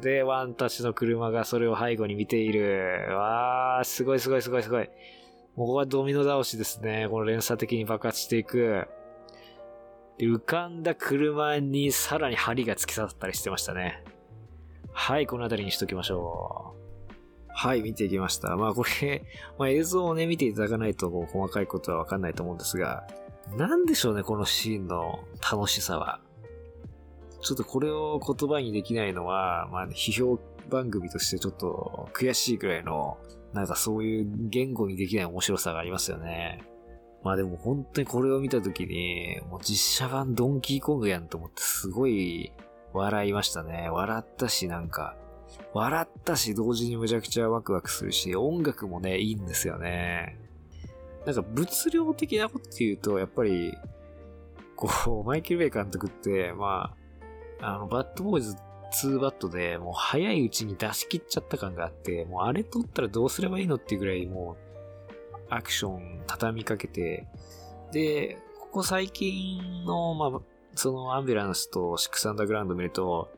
[0.00, 3.06] で、ワンたちの車がそれを背後に見ている。
[3.10, 4.88] わー、すごいすごいすごいすごい。
[5.56, 7.06] ここはドミノ倒しですね。
[7.10, 8.88] この連鎖的に爆発していく。
[10.18, 14.02] で、浮かんだ車にさらに針が突き刺さったりしてましたね。
[14.92, 16.80] はい、この辺りにしときましょう。
[17.48, 18.56] はい、見ていきました。
[18.56, 19.22] まあこれ、
[19.58, 23.06] まあ映像をね、見ていただかないと細かいことはわかんないと思うんですが、
[23.56, 26.20] なんでしょうね、このシーンの楽しさは。
[27.40, 30.38] ちょっとこれを言葉にできないのは、まあ、批評
[30.68, 33.18] 番組としてちょっと悔しいくらいの、
[33.52, 36.62] なんかそういう言語にできない面白さがありますよね。
[37.22, 42.52] まあでも本当にこれを見たときに、もう実写版ドンキーコングやんと思ってすごい
[42.92, 43.88] 笑いましたね。
[43.90, 45.16] 笑ったしなんか、
[45.74, 50.38] 笑ったし同時にむちゃくちゃワクワクするし、音楽もね、いいんですよね。
[51.26, 53.76] なんか物量的なこと言うと、やっぱり、
[54.76, 56.96] こう、 マイケル・ベイ監督って、ま
[57.60, 58.56] あ、あの、バッドボーイズ
[58.90, 64.70] 2バットでもう早いうちに出し切っちゃった感があって、もうあれ撮ったらどうすればいいのっていうぐらいもう、
[65.50, 67.26] アクション畳みかけて、
[67.92, 70.40] で、ここ最近の、まあ、
[70.74, 73.28] そのアンビュランスとシックスアンダーグラウンド見ると、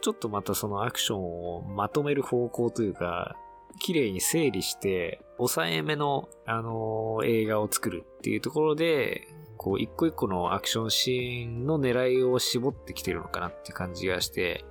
[0.00, 3.36] ちょっとまたそのアクションをまとめる方向というか、
[3.80, 14.64] 綺麗に整理して、抑えめの、あのー、映画を作るっていうところで、こう、一個一個のアクションシーンの狙いを絞ってきてるのかなって感じがして、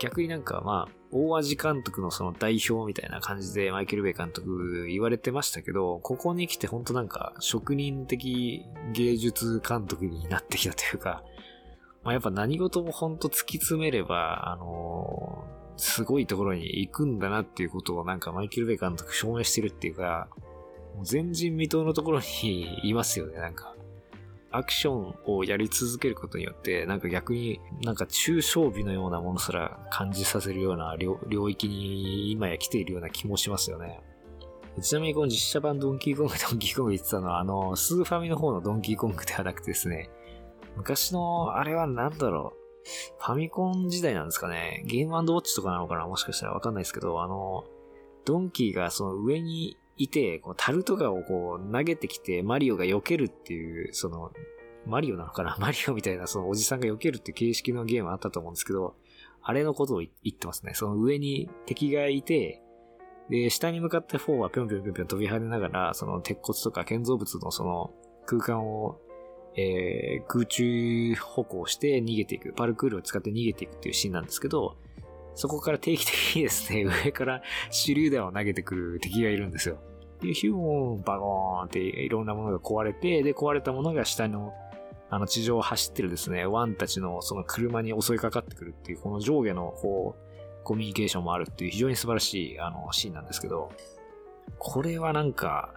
[0.00, 11.24] 逆になんかまあ、大味監督のその代表みたいな感じでマイケル・ベイ監督言われてましたけど、ここに来てほんとなんか職人的芸術監督になってきたというか、
[12.04, 15.44] まあ、やっぱ何事もほんと突き詰めれば、あの、
[15.78, 20.28] すごいところに行くんだなっていうことをなんかマイケル・ベイ監督証明してるっていうか、
[20.94, 23.74] もう前人未到のところにいますよね、なんか。
[24.50, 34.00] アクションをやり続けることによって、なんか逆になんか中小美のようなものすら感じさせるような領域に今や来ているような気もしますよね。
[34.80, 40.10] ちなみにこの実写版ドンキーコング、 ドンキーコング言ってたのは、あの、スーファミの方のドンキーコングではなくてですね、
[40.76, 42.67] 昔の、あれは何だろう、
[43.18, 46.06] ファミコン時代なんですかね、ゲームウォッチとかなのかな？
[46.06, 47.64] もしかしたらわかんないですけど、あの、
[48.24, 54.32] ドンキーがその上にいて、こう、タルとかをこう、投げてきて、マリオが避けるっていう、その、
[54.86, 55.56] マリオなのかな？
[55.60, 58.96] マリオみたいな、そのおじさんが避けるっていう形式のゲームあったと思うんですけど、
[59.42, 60.74] あれのことを言ってますね。
[60.74, 62.62] その上に敵がいて、
[63.30, 67.92] で、下に向かって4はぴょんぴょんぴょんぴょん飛び跳ねながら、その鉄骨とか建造物のその
[68.26, 69.00] 空間を、
[69.60, 74.76] えー、空中歩行して逃げていく、パルクールを使って逃げていくっていうシーンなんですけど、
[75.34, 79.78] そこから定期的にですね、 上から手榴弾を投げてくる敵がいるんですよ。
[80.20, 84.54] で、ヒューン、バゴーンっていろんなものが壊れて、で、壊れたものが下の、
[85.10, 93.72] あの、地上を走ってるですね、ワンたちのその車に襲いかかってくるっていう、この上下の、こう、コミュニケーションもあるっていう非常に素晴らしい、あの、シーンなんですけど、
[94.58, 95.74] これはなんか、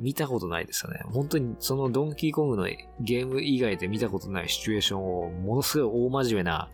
[0.00, 1.00] 見たことないですよね。
[1.04, 2.64] 本当にそのドンキーコングの
[3.00, 6.70] ゲーム以外で見たことないシチュエーションをものすごい大真面目な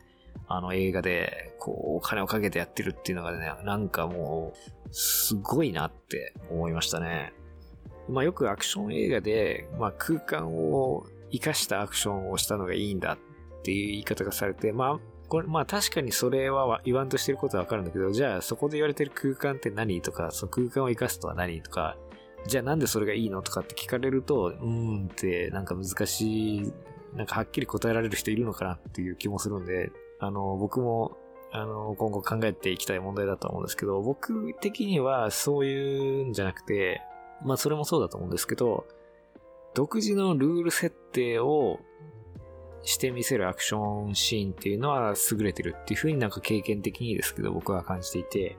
[0.49, 7.33] あの映画で、こう、お金をかけてやってるっていうのがね、なんかもう、すごいなって思いましたね。
[8.09, 21.97] まあよくアクション映画で、まあ空間を活かしたアクションをしたのがいいんだっていう言い方がされて、まあ、これ、まあ確かにそれは言わんとしてることはわかるんだけど、じゃあそこで言われてる空間って何とか、その空間を活かすとは何とか、
[22.47, 26.73] じゃあなんでそれがいいのとかって聞かれると、うーんってなんか難しい、
[27.15, 29.91] なんかはっきり答えられる人いるのかなっていう気もするんで、
[30.21, 31.17] あの、僕も、
[31.53, 37.03] あの、今後考えていきたい問題だと思うんですけど、僕的にはそういうんじゃなくて、
[37.45, 38.87] まあそれもそうだと思うんですけど、
[39.75, 41.81] 独自のルール設定を
[42.83, 48.57] してみせるアクションシーンっていうのは優れてるっていう風になんか経験的にですけど僕は感じていて、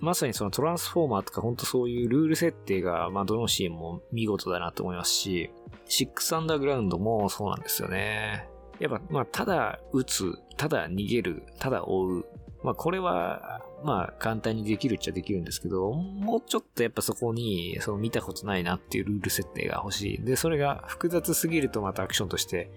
[0.00, 5.50] まさにそのトランスフォーマーとか本当そういうルール設定が、まあどのシーンも見事だなと思いますし、
[5.86, 8.48] シックスアンダーグラウンドもそうなんですよね。
[8.78, 12.26] やっぱ、まあ、ただ撃つ、ただ逃げる、ただ追う。
[12.62, 20.24] まあ、これは、まあ、簡単にできるっちゃできるんですけど、もうちょっとやっぱそこに、その見たことないなっていうルール設定が欲しい。
[20.24, 22.70] で、それが複雑すぎるとまたアクションとして、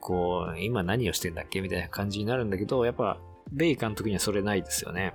[0.00, 3.18] こう、今何をしてんだっけみたいな感じになるんだけど、やっぱ、
[3.50, 5.14] ベイ監督にはそれないですよね。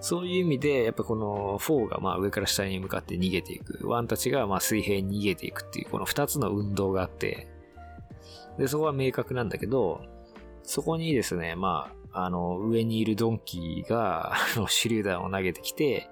[0.00, 7.48] そういう意味で、やっぱこの4がまあ上から下に向かって逃げていく、1たちがまあ水平に逃げていくっていう、この2つの運動があって、
[8.58, 10.02] で、そこは明確なんだけど、
[10.62, 16.08] そこにですね、まあ、あの、上にいるドンキーが、あの、手榴弾を投げてきて、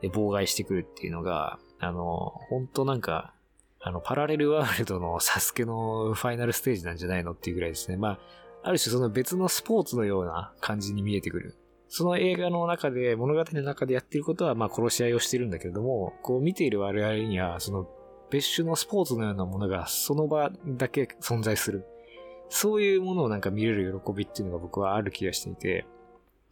[0.00, 3.34] で、妨害してくるっていうのが、あの、本当なんか、
[3.80, 7.96] あの、パラレルワールドのサスケのファイナルステージなんじゃないのっていうぐらいですね。
[7.96, 8.18] まあ、
[8.62, 11.56] ある種その別のスポーツのような感じに見えてくる。
[11.92, 17.88] その映画の中で、物語の中でやってることは、まあ殺し合いをしてるんだけれども、こう見ている我々には、その
[18.30, 21.84] 別種のスポーツのようなものがその場だけ存在する。
[22.48, 25.84] そういうものをなんか見れる喜びっていうのが僕はある気がしていて、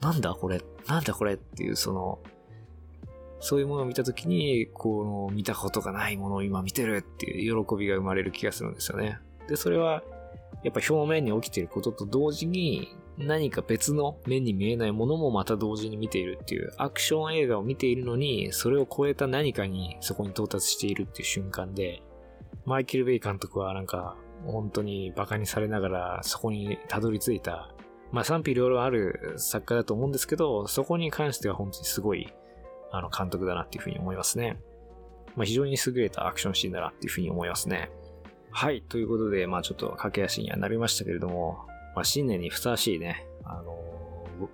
[0.00, 2.18] なんだこれなんだこれっていうその、
[3.38, 9.18] そういうものを見たときに、こう、見たことがないものを今見てるっていう喜びが生まれる気がするんですよね。
[9.48, 10.02] で、それは、
[10.64, 22.02] やっぱ表面に起きていることと同時に、何か別の目に見えないものもまた同時に見ているっていう、アクション映画を見ているのに、それを超えた何かにそこに到達しているっていう瞬間で、
[22.64, 24.16] マイケル・ベイ監督はなんか、
[24.46, 27.74] 本当に馬鹿にされながらそこにたどり着いた、
[28.12, 32.32] まあ賛否両論ある作家だと思うんですけど、そこに関しては本当にすごい、
[32.92, 34.60] あの監督だなっていうふうに思いますね。
[35.34, 37.90] まあ非常に優れたアクションシーンだなっていうふうに思いますね。
[38.50, 38.82] はい。
[38.88, 41.66] ということで、まあちょっと駆け足にはなりましたけれども、
[41.98, 43.76] まあ、新年にふさわしいね、あの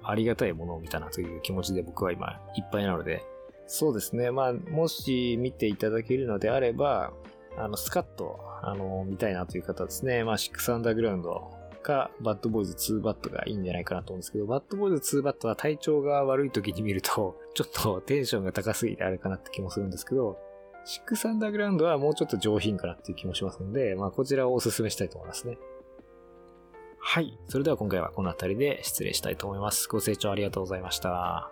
[0.02, 3.22] ー、ありがたいものを見たなという気持ちで僕は今いっぱいなので、
[3.66, 4.30] そうですね。
[4.30, 7.12] まあ、もし見ていただけるのであれば、
[7.58, 10.24] あの、スカッと、あのー、見たいなという方ですね。
[10.24, 11.50] まあ、シックスアンダーグラウンド
[11.82, 20.38] か、バッドボーイズ2バットがいいんじゃないかなと思うんですけど、バッドボーイズ2バットは体調が悪い時に見ると、 ちょっとテンションが高すぎてあれかなって気もするんですけど、
[20.86, 25.58] シックスアンダーグラウンドはもうちょっと上品かなっていう気もしますので、まあ、こちらをお勧めしたいと思いますね。
[27.06, 27.38] はい。
[27.48, 29.88] それでは今回はこの辺りで失礼したいと思います。
[29.88, 31.50] ご清聴ありがとうございました。